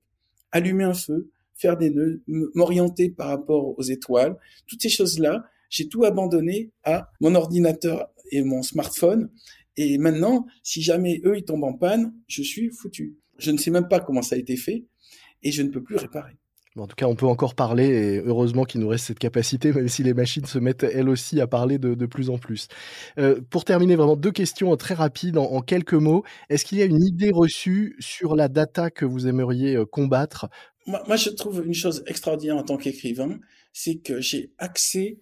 allumer 0.51 0.83
un 0.83 0.93
feu, 0.93 1.29
faire 1.55 1.77
des 1.77 1.89
nœuds, 1.89 2.21
m'orienter 2.27 3.09
par 3.09 3.29
rapport 3.29 3.77
aux 3.77 3.83
étoiles, 3.83 4.35
toutes 4.67 4.81
ces 4.81 4.89
choses-là, 4.89 5.45
j'ai 5.69 5.87
tout 5.87 6.03
abandonné 6.03 6.71
à 6.83 7.09
mon 7.21 7.35
ordinateur 7.35 8.09
et 8.31 8.43
mon 8.43 8.61
smartphone. 8.61 9.29
Et 9.77 9.97
maintenant, 9.97 10.45
si 10.61 10.81
jamais 10.81 11.21
eux, 11.25 11.37
ils 11.37 11.45
tombent 11.45 11.63
en 11.63 11.73
panne, 11.73 12.13
je 12.27 12.43
suis 12.43 12.69
foutu. 12.71 13.15
Je 13.37 13.51
ne 13.51 13.57
sais 13.57 13.71
même 13.71 13.87
pas 13.87 13.99
comment 13.99 14.21
ça 14.21 14.35
a 14.35 14.37
été 14.37 14.55
fait 14.57 14.85
et 15.43 15.51
je 15.51 15.61
ne 15.61 15.69
peux 15.69 15.83
plus 15.83 15.97
réparer. 15.97 16.33
En 16.77 16.87
tout 16.87 16.95
cas, 16.95 17.05
on 17.05 17.15
peut 17.15 17.25
encore 17.25 17.55
parler 17.55 17.87
et 17.87 18.17
heureusement 18.19 18.65
qu'il 18.65 18.81
nous 18.81 18.89
reste 18.89 19.05
cette 19.05 19.19
capacité, 19.19 19.71
même 19.71 19.87
si 19.87 20.03
les 20.03 20.13
machines 20.13 20.45
se 20.45 20.59
mettent 20.59 20.83
elles 20.83 21.07
aussi 21.07 21.39
à 21.39 21.47
parler 21.47 21.77
de, 21.77 22.05
plus 22.05 22.29
en 22.29 22.37
plus. 22.37 22.67
Euh, 23.17 23.39
pour 23.49 23.63
terminer, 23.63 23.95
vraiment 23.95 24.17
deux 24.17 24.31
questions 24.31 24.75
très 24.75 24.93
rapides 24.93 25.37
en, 25.37 25.61
quelques 25.61 25.93
mots. 25.93 26.23
Est-ce 26.49 26.65
qu'il 26.65 26.77
y 26.77 26.81
a 26.81 26.85
une 26.85 27.01
idée 27.01 27.31
reçue 27.31 27.95
sur 27.99 28.35
la 28.35 28.49
data 28.49 28.89
que 28.89 29.05
vous 29.05 29.27
aimeriez 29.27 29.77
euh, 29.77 29.85
combattre? 29.85 30.49
Moi, 30.85 31.15
je 31.15 31.29
trouve 31.29 31.65
une 31.65 31.73
chose 31.73 32.03
extraordinaire 32.07 32.57
en 32.57 32.63
tant 32.63 32.77
qu'écrivain, 32.77 33.39
c'est 33.71 33.95
que 33.95 34.19
j'ai 34.19 34.51
accès 34.57 35.17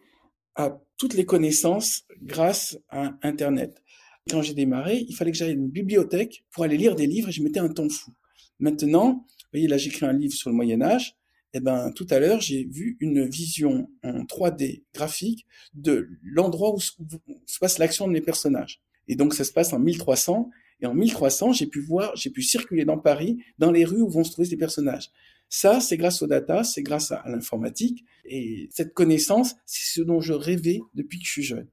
à 0.55 0.77
toutes 0.97 1.13
les 1.13 1.25
connaissances 1.25 2.03
grâce 2.21 2.77
à 2.89 3.13
Internet. 3.21 3.82
Quand 4.29 4.41
j'ai 4.41 4.53
démarré, 4.53 5.05
il 5.07 5.15
fallait 5.15 5.31
que 5.31 5.37
j'aille 5.37 5.49
à 5.49 5.53
une 5.53 5.69
bibliothèque 5.69 6.45
pour 6.51 6.63
aller 6.63 6.77
lire 6.77 6.95
des 6.95 7.07
livres 7.07 7.29
et 7.29 7.31
je 7.31 7.43
mettais 7.43 7.59
un 7.59 7.69
temps 7.69 7.89
fou. 7.89 8.11
Maintenant, 8.59 9.13
vous 9.13 9.47
voyez, 9.51 9.67
là, 9.67 9.77
j'écris 9.77 10.05
un 10.05 10.13
livre 10.13 10.33
sur 10.33 10.49
le 10.49 10.55
Moyen 10.55 10.81
Âge 10.81 11.17
eh 11.53 11.59
ben, 11.59 11.91
tout 11.91 12.07
à 12.09 12.19
l'heure, 12.19 12.41
j'ai 12.41 12.63
vu 12.63 12.97
une 12.99 13.27
vision 13.27 13.87
en 14.03 14.23
3D 14.23 14.83
graphique 14.93 15.45
de 15.75 16.09
l'endroit 16.23 16.73
où 16.73 16.79
se 16.79 17.59
passe 17.59 17.77
l'action 17.77 18.07
de 18.07 18.13
mes 18.13 18.21
personnages. 18.21 18.81
Et 19.07 19.15
donc, 19.15 19.35
ça 19.35 19.43
se 19.43 19.53
passe 19.53 19.71
en 19.71 19.79
1300. 19.79 20.49
Et 20.81 20.87
en 20.87 20.95
1300, 20.95 21.53
j'ai 21.53 21.67
pu 21.67 21.79
voir, 21.79 22.15
j'ai 22.15 22.31
pu 22.31 22.41
circuler 22.41 22.85
dans 22.85 22.97
Paris, 22.97 23.37
dans 23.59 23.71
les 23.71 23.85
rues 23.85 24.01
où 24.01 24.09
vont 24.09 24.23
se 24.23 24.31
trouver 24.31 24.47
ces 24.47 24.57
personnages. 24.57 25.11
Ça, 25.47 25.79
c'est 25.79 25.97
grâce 25.97 26.23
aux 26.23 26.27
data, 26.27 26.63
c'est 26.63 26.81
grâce 26.81 27.11
à, 27.11 27.23
l'informatique. 27.27 28.03
Et 28.25 28.67
cette 28.71 28.93
connaissance, 28.95 29.53
c'est 29.67 29.99
ce 29.99 30.01
dont 30.01 30.21
je 30.21 30.33
rêvais 30.33 30.79
depuis 30.95 31.19
que 31.19 31.25
je 31.25 31.31
suis 31.31 31.43
jeune. 31.43 31.67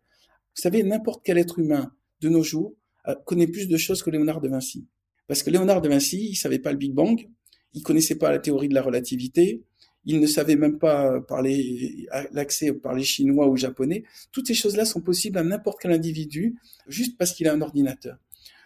Vous 0.56 0.62
savez, 0.62 0.82
n'importe 0.82 1.22
quel 1.24 1.38
être 1.38 1.58
humain 1.58 1.90
de 2.20 2.28
nos 2.28 2.42
jours 2.42 2.74
euh, 3.08 3.14
connaît 3.26 3.46
plus 3.46 3.68
de 3.68 3.76
choses 3.76 4.02
que 4.02 4.10
Léonard 4.10 4.40
de 4.40 4.48
Vinci. 4.48 4.86
Parce 5.26 5.42
que 5.42 5.50
Léonard 5.50 5.80
de 5.80 5.88
Vinci, 5.88 6.28
il 6.30 6.36
savait 6.36 6.58
pas 6.58 6.72
le 6.72 6.78
Big 6.78 6.92
Bang, 6.92 7.28
il 7.72 7.82
connaissait 7.82 8.16
pas 8.16 8.30
la 8.30 8.38
théorie 8.38 8.68
de 8.68 8.74
la 8.74 8.82
relativité, 8.82 9.62
il 10.04 10.20
ne 10.20 10.26
savait 10.26 10.56
même 10.56 10.78
pas 10.78 11.20
parler 11.20 12.08
l'accès 12.32 12.72
par 12.72 12.94
les 12.94 13.04
chinois 13.04 13.48
ou 13.48 13.56
japonais. 13.56 14.04
Toutes 14.32 14.46
ces 14.46 14.54
choses-là 14.54 14.84
sont 14.84 15.02
possibles 15.02 15.38
à 15.38 15.42
n'importe 15.42 15.78
quel 15.80 15.92
individu 15.92 16.56
juste 16.86 17.18
parce 17.18 17.32
qu'il 17.32 17.46
a 17.48 17.52
un 17.52 17.60
ordinateur. 17.60 18.18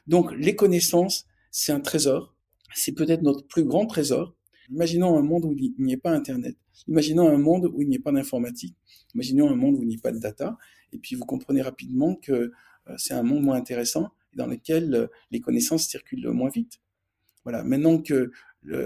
Donc 0.07 0.33
les 0.39 0.55
connaissances, 0.55 1.27
c'est 1.51 1.73
un 1.73 1.81
trésor. 1.81 2.37
C'est 2.75 2.93
peut-être 2.93 3.23
notre 3.23 3.47
plus 3.47 3.65
grand 3.65 3.87
trésor. 3.87 4.35
Imaginons 4.71 5.17
un 5.19 5.23
monde 5.23 5.45
où 5.45 5.55
il 5.57 5.75
n'y 5.79 5.93
ait 5.93 5.99
pas 5.99 6.13
Internet. 6.13 6.57
Imaginons 6.89 7.29
un 7.29 7.39
monde 7.39 7.71
où 7.73 7.83
il 7.83 7.89
n'y 7.89 7.97
ait 7.97 8.01
pas 8.01 8.13
d'informatique. 8.13 8.77
Imaginons 9.15 9.49
un 9.51 9.57
monde 9.57 9.77
où 9.77 9.83
il 9.83 9.89
n'y 9.89 9.95
ait 9.95 9.99
pas 9.99 10.13
de 10.13 10.19
data. 10.19 10.57
Et 10.93 10.99
puis 10.99 11.17
vous 11.17 11.25
comprenez 11.25 11.63
rapidement 11.63 12.15
que 12.15 12.33
euh, 12.33 12.53
c'est 12.97 13.15
un 13.15 13.23
monde 13.23 13.43
moins 13.43 13.57
intéressant 13.57 14.11
dans 14.35 14.47
lequel 14.47 14.95
euh, 14.95 15.07
les 15.31 15.41
connaissances 15.41 15.87
circulent 15.87 16.29
moins 16.31 16.51
vite. 16.51 16.81
Voilà. 17.45 17.63
Maintenant 17.63 17.99
que 17.99 18.33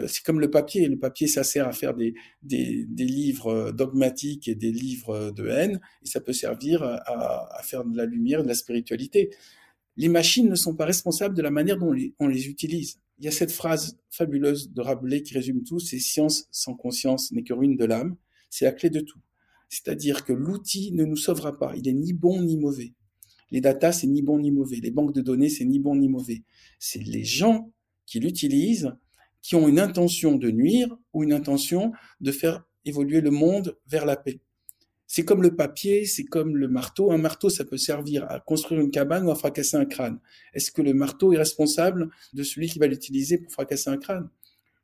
c'est 0.08 0.24
comme 0.24 0.40
le 0.40 0.50
papier. 0.50 0.88
Le 0.88 0.98
papier, 0.98 1.28
ça 1.28 1.44
sert 1.44 1.68
à 1.68 1.72
faire 1.72 1.94
des, 1.94 2.14
des, 2.42 2.84
livres 2.98 3.70
dogmatiques 3.70 4.48
et 4.48 4.56
des 4.56 4.72
livres 4.72 5.30
de 5.30 5.46
haine, 5.46 5.80
et 6.02 6.06
ça 6.06 6.20
peut 6.20 6.32
servir 6.32 6.82
à, 6.82 7.56
à, 7.56 7.62
faire 7.62 7.84
de 7.84 7.96
la 7.96 8.04
lumière, 8.04 8.42
de 8.42 8.48
la 8.48 8.54
spiritualité. 8.54 9.30
Les 9.96 10.08
machines 10.08 10.48
ne 10.48 10.56
sont 10.56 10.74
pas 10.74 10.84
responsables 10.84 11.36
de 11.36 11.42
la 11.42 11.50
manière 11.50 11.78
dont 11.78 11.94
on 12.18 12.26
les 12.26 12.48
utilise. 12.48 12.98
Il 13.18 13.24
y 13.24 13.28
a 13.28 13.32
cette 13.32 13.52
phrase 13.52 13.98
fabuleuse 14.10 14.72
de 14.72 14.80
Rabelais 14.80 15.22
qui 15.22 15.34
résume 15.34 15.62
tout, 15.64 15.80
c'est 15.80 15.98
science 15.98 16.48
sans 16.50 16.74
conscience 16.74 17.32
n'est 17.32 17.42
que 17.42 17.52
ruine 17.52 17.76
de 17.76 17.84
l'âme. 17.84 18.16
C'est 18.50 18.64
la 18.64 18.72
clé 18.72 18.90
de 18.90 19.00
tout. 19.00 19.20
C'est-à-dire 19.68 20.24
que 20.24 20.32
l'outil 20.32 20.92
ne 20.92 21.04
nous 21.04 21.16
sauvera 21.16 21.58
pas. 21.58 21.74
Il 21.76 21.88
est 21.88 21.92
ni 21.92 22.12
bon 22.12 22.40
ni 22.42 22.56
mauvais. 22.56 22.94
Les 23.50 23.60
datas, 23.60 23.92
c'est 23.92 24.06
ni 24.06 24.22
bon 24.22 24.38
ni 24.38 24.50
mauvais. 24.50 24.76
Les 24.76 24.90
banques 24.90 25.14
de 25.14 25.20
données, 25.20 25.48
c'est 25.48 25.64
ni 25.64 25.78
bon 25.78 25.96
ni 25.96 26.08
mauvais. 26.08 26.42
C'est 26.78 27.02
les 27.02 27.24
gens 27.24 27.72
qui 28.06 28.20
l'utilisent 28.20 28.92
qui 29.42 29.54
ont 29.54 29.68
une 29.68 29.78
intention 29.80 30.36
de 30.36 30.50
nuire 30.50 30.96
ou 31.12 31.22
une 31.22 31.32
intention 31.32 31.92
de 32.20 32.32
faire 32.32 32.64
évoluer 32.84 33.20
le 33.20 33.30
monde 33.30 33.78
vers 33.86 34.04
la 34.04 34.16
paix. 34.16 34.40
C'est 35.06 35.24
comme 35.24 35.42
le 35.42 35.56
papier, 35.56 36.04
c'est 36.04 36.24
comme 36.24 36.56
le 36.56 36.68
marteau. 36.68 37.12
Un 37.12 37.16
marteau, 37.16 37.48
ça 37.48 37.64
peut 37.64 37.78
servir 37.78 38.26
à 38.30 38.40
construire 38.40 38.82
une 38.82 38.90
cabane 38.90 39.24
ou 39.24 39.30
à 39.30 39.34
fracasser 39.34 39.78
un 39.78 39.86
crâne. 39.86 40.20
Est-ce 40.52 40.70
que 40.70 40.82
le 40.82 40.92
marteau 40.92 41.32
est 41.32 41.38
responsable 41.38 42.10
de 42.34 42.42
celui 42.42 42.68
qui 42.68 42.78
va 42.78 42.86
l'utiliser 42.86 43.38
pour 43.38 43.50
fracasser 43.50 43.88
un 43.88 43.96
crâne? 43.96 44.28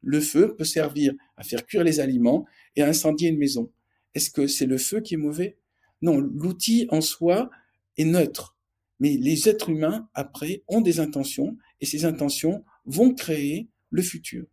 Le 0.00 0.20
feu 0.20 0.54
peut 0.56 0.64
servir 0.64 1.12
à 1.36 1.44
faire 1.44 1.66
cuire 1.66 1.84
les 1.84 2.00
aliments 2.00 2.46
et 2.74 2.82
à 2.82 2.88
incendier 2.88 3.28
une 3.28 3.38
maison. 3.38 3.70
Est-ce 4.14 4.30
que 4.30 4.46
c'est 4.46 4.66
le 4.66 4.78
feu 4.78 5.00
qui 5.00 5.14
est 5.14 5.18
mauvais? 5.18 5.58
Non, 6.00 6.18
l'outil 6.18 6.86
en 6.90 7.02
soi 7.02 7.50
est 7.98 8.04
neutre. 8.04 8.53
Mais 9.00 9.16
les 9.16 9.48
êtres 9.48 9.70
humains, 9.70 10.08
après, 10.14 10.62
ont 10.68 10.80
des 10.80 11.00
intentions 11.00 11.56
et 11.80 11.86
ces 11.86 12.04
intentions 12.04 12.64
vont 12.86 13.14
créer 13.14 13.68
le 13.90 14.02
futur. 14.02 14.46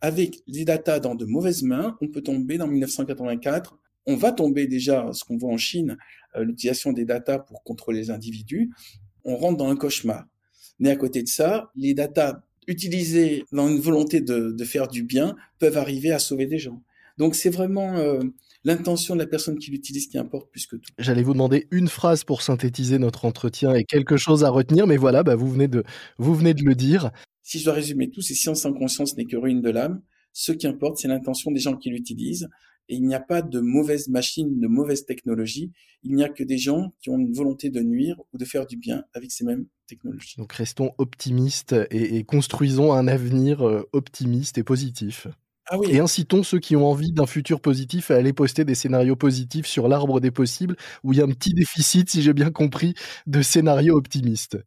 Avec 0.00 0.42
les 0.46 0.64
data 0.64 0.98
dans 0.98 1.14
de 1.14 1.24
mauvaises 1.24 1.62
mains, 1.62 1.96
on 2.00 2.08
peut 2.08 2.22
tomber 2.22 2.58
dans 2.58 2.66
1984. 2.66 3.78
On 4.06 4.16
va 4.16 4.32
tomber 4.32 4.66
déjà, 4.66 5.10
ce 5.12 5.24
qu'on 5.24 5.36
voit 5.36 5.52
en 5.52 5.56
Chine, 5.56 5.96
euh, 6.36 6.44
l'utilisation 6.44 6.92
des 6.92 7.04
data 7.04 7.38
pour 7.38 7.62
contrôler 7.62 8.00
les 8.00 8.10
individus. 8.10 8.72
On 9.24 9.36
rentre 9.36 9.58
dans 9.58 9.68
un 9.68 9.76
cauchemar. 9.76 10.26
Mais 10.80 10.90
à 10.90 10.96
côté 10.96 11.22
de 11.22 11.28
ça, 11.28 11.70
les 11.76 11.94
data 11.94 12.44
utilisées 12.66 13.44
dans 13.52 13.68
une 13.68 13.80
volonté 13.80 14.20
de, 14.20 14.64
faire 14.64 14.88
du 14.88 15.02
bien 15.02 15.36
peuvent 15.58 15.76
arriver 15.76 16.10
à 16.10 16.18
sauver 16.18 16.46
des 16.46 16.58
gens. 16.58 16.82
Donc 17.18 17.34
c'est 17.34 17.50
vraiment 17.50 17.96
euh, 17.96 18.20
l'intention 18.64 19.14
de 19.14 19.20
la 19.20 19.26
personne 19.26 19.58
qui 19.58 19.70
l'utilise 19.70 20.06
qui 20.06 20.18
importe 20.18 20.50
plus 20.50 20.66
que 20.66 20.76
tout. 20.76 20.92
J'allais 20.98 21.22
vous 21.22 21.32
demander 21.32 21.66
une 21.70 21.88
phrase 21.88 22.24
pour 22.24 22.42
synthétiser 22.42 22.98
notre 22.98 23.24
entretien 23.24 23.74
et 23.74 23.84
quelque 23.84 24.16
chose 24.16 24.44
à 24.44 24.50
retenir, 24.50 24.86
mais 24.86 24.96
voilà, 24.96 25.22
bah, 25.22 25.36
vous, 25.36 25.50
venez 25.50 25.68
de, 25.68 25.84
vous 26.18 26.34
venez 26.34 26.54
de 26.54 26.64
le 26.64 26.74
dire. 26.74 27.10
Si 27.42 27.58
je 27.58 27.64
dois 27.64 27.74
résumer 27.74 28.10
tout, 28.10 28.20
c'est 28.20 28.34
science 28.34 28.62
sans 28.62 28.72
conscience 28.72 29.16
n'est 29.16 29.24
que 29.24 29.36
ruine 29.36 29.60
de 29.60 29.70
l'âme. 29.70 30.02
Ce 30.32 30.52
qui 30.52 30.66
importe, 30.66 30.98
c'est 30.98 31.08
l'intention 31.08 31.50
des 31.50 31.60
gens 31.60 31.76
qui 31.76 31.90
l'utilisent. 31.90 32.48
Et 32.88 32.96
il 32.96 33.06
n'y 33.06 33.14
a 33.14 33.20
pas 33.20 33.42
de 33.42 33.60
mauvaise 33.60 34.08
machine, 34.08 34.58
de 34.58 34.66
mauvaise 34.66 35.04
technologie. 35.04 35.70
Il 36.02 36.14
n'y 36.14 36.24
a 36.24 36.28
que 36.28 36.42
des 36.42 36.58
gens 36.58 36.92
qui 37.00 37.10
ont 37.10 37.18
une 37.18 37.32
volonté 37.32 37.70
de 37.70 37.80
nuire 37.80 38.16
ou 38.32 38.38
de 38.38 38.44
faire 38.44 38.66
du 38.66 38.76
bien 38.76 39.04
avec 39.14 39.30
ces 39.30 39.44
mêmes 39.44 39.66
technologies. 39.86 40.34
Donc 40.36 40.52
restons 40.52 40.92
optimistes 40.98 41.74
et, 41.90 42.24
construisons 42.24 42.92
un 42.92 43.06
avenir 43.06 43.66
euh, 43.66 43.88
optimiste 43.92 44.58
et 44.58 44.64
positif. 44.64 45.28
Ah 45.72 45.78
oui. 45.78 45.86
Et 45.90 46.00
incitons 46.00 46.42
ceux 46.42 46.58
qui 46.58 46.76
ont 46.76 46.86
envie 46.86 47.12
d'un 47.12 47.24
futur 47.24 47.62
positif 47.62 48.10
à 48.10 48.16
aller 48.16 48.34
poster 48.34 48.66
des 48.66 48.74
scénarios 48.74 49.16
positifs 49.16 49.64
sur 49.64 49.88
l'arbre 49.88 50.20
des 50.20 50.30
possibles, 50.30 50.76
où 51.02 51.14
il 51.14 51.18
y 51.18 51.22
a 51.22 51.24
un 51.24 51.30
petit 51.30 51.54
déficit, 51.54 52.10
si 52.10 52.20
j'ai 52.20 52.34
bien 52.34 52.50
compris, 52.50 52.92
de 53.26 53.40
scénarios 53.40 53.96
optimistes. 53.96 54.58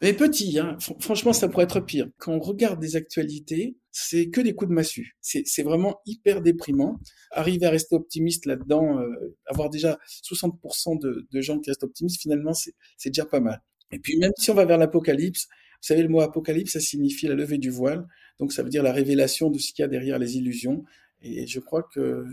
Mais 0.00 0.12
petit, 0.12 0.60
hein. 0.60 0.76
franchement, 1.00 1.32
ça 1.32 1.48
pourrait 1.48 1.64
être 1.64 1.80
pire. 1.80 2.06
Quand 2.16 2.34
on 2.34 2.38
regarde 2.38 2.78
des 2.78 2.94
actualités, 2.94 3.76
c'est 3.90 4.30
que 4.30 4.40
des 4.40 4.54
coups 4.54 4.68
de 4.68 4.74
massue. 4.74 5.16
C'est 5.20 5.62
vraiment 5.64 6.00
hyper 6.06 6.42
déprimant. 6.42 7.00
Arriver 7.32 7.66
à 7.66 7.70
rester 7.70 7.96
optimiste 7.96 8.46
là-dedans, 8.46 9.00
euh, 9.00 9.36
avoir 9.46 9.68
déjà 9.68 9.98
60% 10.24 11.00
de, 11.00 11.26
de, 11.28 11.40
gens 11.40 11.58
qui 11.58 11.70
restent 11.70 11.82
optimistes, 11.82 12.20
finalement, 12.20 12.52
c'est 12.54 13.10
déjà 13.10 13.26
pas 13.26 13.40
mal. 13.40 13.60
Et 13.90 13.98
puis 13.98 14.16
même 14.16 14.32
si 14.38 14.50
on 14.52 14.54
va 14.54 14.64
vers 14.64 14.78
l'apocalypse, 14.78 15.48
savez, 15.86 16.02
le 16.02 16.08
mot 16.08 16.20
apocalypse, 16.20 16.72
ça 16.72 16.80
signifie 16.80 17.26
la 17.26 17.34
levée 17.34 17.58
du 17.58 17.70
voile. 17.70 18.06
Donc 18.38 18.52
ça 18.52 18.62
veut 18.62 18.70
dire 18.70 18.82
la 18.82 18.92
révélation 18.92 19.50
de 19.50 19.58
ce 19.58 19.72
qu'il 19.72 19.82
y 19.82 19.84
a 19.84 19.88
derrière 19.88 20.18
les 20.18 20.36
illusions. 20.36 20.84
Et 21.20 21.46
je 21.46 21.60
crois 21.60 21.82
que 21.82 22.26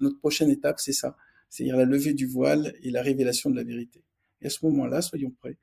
notre 0.00 0.18
prochaine 0.18 0.50
étape, 0.50 0.80
c'est 0.80 0.92
ça. 0.92 1.16
C'est-à-dire 1.48 1.76
la 1.76 1.84
levée 1.84 2.14
du 2.14 2.26
voile 2.26 2.74
et 2.82 2.90
la 2.90 3.02
révélation 3.02 3.50
de 3.50 3.56
la 3.56 3.64
vérité. 3.64 4.04
Et 4.40 4.46
à 4.46 4.50
ce 4.50 4.64
moment-là, 4.66 5.02
soyons 5.02 5.30
prêts 5.30 5.58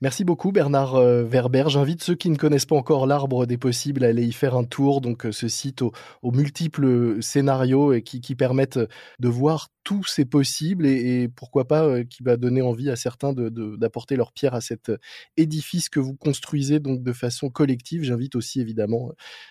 Merci 0.00 0.24
beaucoup 0.24 0.52
Bernard 0.52 0.94
euh, 0.94 1.24
Verber. 1.24 1.64
J'invite 1.68 2.02
ceux 2.02 2.14
qui 2.14 2.30
ne 2.30 2.36
connaissent 2.36 2.66
pas 2.66 2.76
encore 2.76 3.06
l'arbre 3.06 3.46
des 3.46 3.58
possibles 3.58 4.04
à 4.04 4.08
aller 4.08 4.24
y 4.24 4.32
faire 4.32 4.56
un 4.56 4.64
tour. 4.64 5.00
Donc 5.00 5.26
euh, 5.26 5.32
ce 5.32 5.48
site 5.48 5.82
aux, 5.82 5.92
multiples 6.24 7.22
scénarios 7.22 7.92
et 7.92 8.02
qui, 8.02 8.20
permettent 8.34 8.78
de 9.18 9.28
voir 9.28 9.68
tous 9.84 10.04
ces 10.04 10.24
possibles 10.24 10.86
et, 10.86 11.28
pourquoi 11.28 11.66
pas 11.66 11.84
euh, 11.84 12.04
qui 12.04 12.22
va 12.22 12.36
donner 12.36 12.62
envie 12.62 12.88
à 12.88 12.96
certains 12.96 13.32
d'apporter 13.34 14.16
leur 14.16 14.32
pierre 14.32 14.54
à 14.54 14.60
cet 14.60 14.90
édifice 15.36 15.88
que 15.88 16.00
vous 16.00 16.14
construisez 16.14 16.80
donc 16.80 17.02
de 17.02 17.12
façon 17.12 17.50
collective. 17.50 18.04
J'invite 18.04 18.36
aussi 18.36 18.60
évidemment 18.60 19.10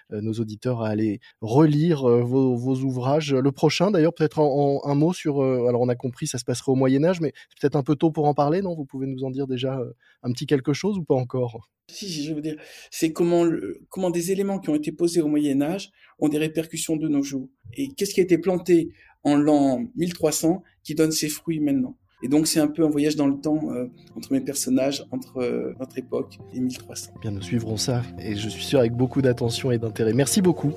nos 0.09 0.33
auditeurs 0.33 0.81
à 0.81 0.89
aller 0.89 1.19
relire 1.41 2.03
vos, 2.07 2.75
ouvrages. 2.81 3.33
Le 3.33 3.51
prochain 3.51 3.91
d'ailleurs 3.91 4.13
peut-être 4.13 4.39
un 4.39 4.95
mot 4.95 5.13
sur. 5.13 5.41
alors 5.43 5.81
on 5.81 5.89
a 5.89 5.95
compris 5.95 6.27
ça 6.27 6.37
se 6.37 6.45
passerait 6.45 6.71
au 6.71 6.75
Moyen 6.75 7.03
Âge, 7.03 7.21
mais 7.21 7.33
c'est 7.49 7.59
peut-être 7.59 7.75
un 7.75 7.83
peu 7.83 7.95
tôt 7.95 8.11
pour 8.11 8.25
en 8.25 8.33
parler, 8.33 8.61
non? 8.61 8.75
Vous 8.75 8.85
pouvez 8.85 9.07
nous 9.07 9.23
en 9.23 9.31
dire 9.31 9.47
déjà 9.47 9.80
un 10.23 10.31
petit 10.31 10.45
quelque 10.45 10.73
chose 10.73 10.97
ou 10.97 11.03
pas 11.03 11.15
encore? 11.15 11.69
Si, 11.89 12.23
je 12.23 12.33
veux 12.33 12.41
dire, 12.41 12.55
c'est 12.89 13.11
comment, 13.11 13.45
comment 13.89 14.09
des 14.09 14.31
éléments 14.31 14.59
qui 14.59 14.69
ont 14.69 14.75
été 14.75 14.91
posés 14.91 15.21
au 15.21 15.27
Moyen 15.27 15.61
Âge 15.61 15.91
ont 16.19 16.29
des 16.29 16.37
répercussions 16.37 16.95
de 16.95 17.07
nos 17.07 17.21
jours. 17.21 17.49
Et 17.73 17.89
qu'est-ce 17.89 18.13
qui 18.13 18.21
a 18.21 18.23
été 18.23 18.37
planté 18.37 18.93
en 19.23 19.35
l'an 19.35 19.85
1300 19.95 20.63
qui 20.83 20.95
donne 20.95 21.11
ses 21.11 21.27
fruits 21.27 21.59
maintenant? 21.59 21.97
Et 22.23 22.27
donc 22.27 22.47
c'est 22.47 22.59
un 22.59 22.67
peu 22.67 22.85
un 22.85 22.89
voyage 22.89 23.15
dans 23.15 23.27
le 23.27 23.39
temps 23.39 23.59
euh, 23.71 23.87
entre 24.15 24.31
mes 24.31 24.41
personnages, 24.41 25.03
entre 25.11 25.37
euh, 25.37 25.73
notre 25.79 25.97
époque 25.97 26.37
et 26.53 26.59
1300. 26.59 27.13
Bien, 27.21 27.31
nous 27.31 27.41
suivrons 27.41 27.77
ça 27.77 28.03
et 28.19 28.35
je 28.35 28.47
suis 28.47 28.63
sûr 28.63 28.79
avec 28.79 28.93
beaucoup 28.93 29.21
d'attention 29.21 29.71
et 29.71 29.79
d'intérêt. 29.79 30.13
Merci 30.13 30.41
beaucoup. 30.41 30.73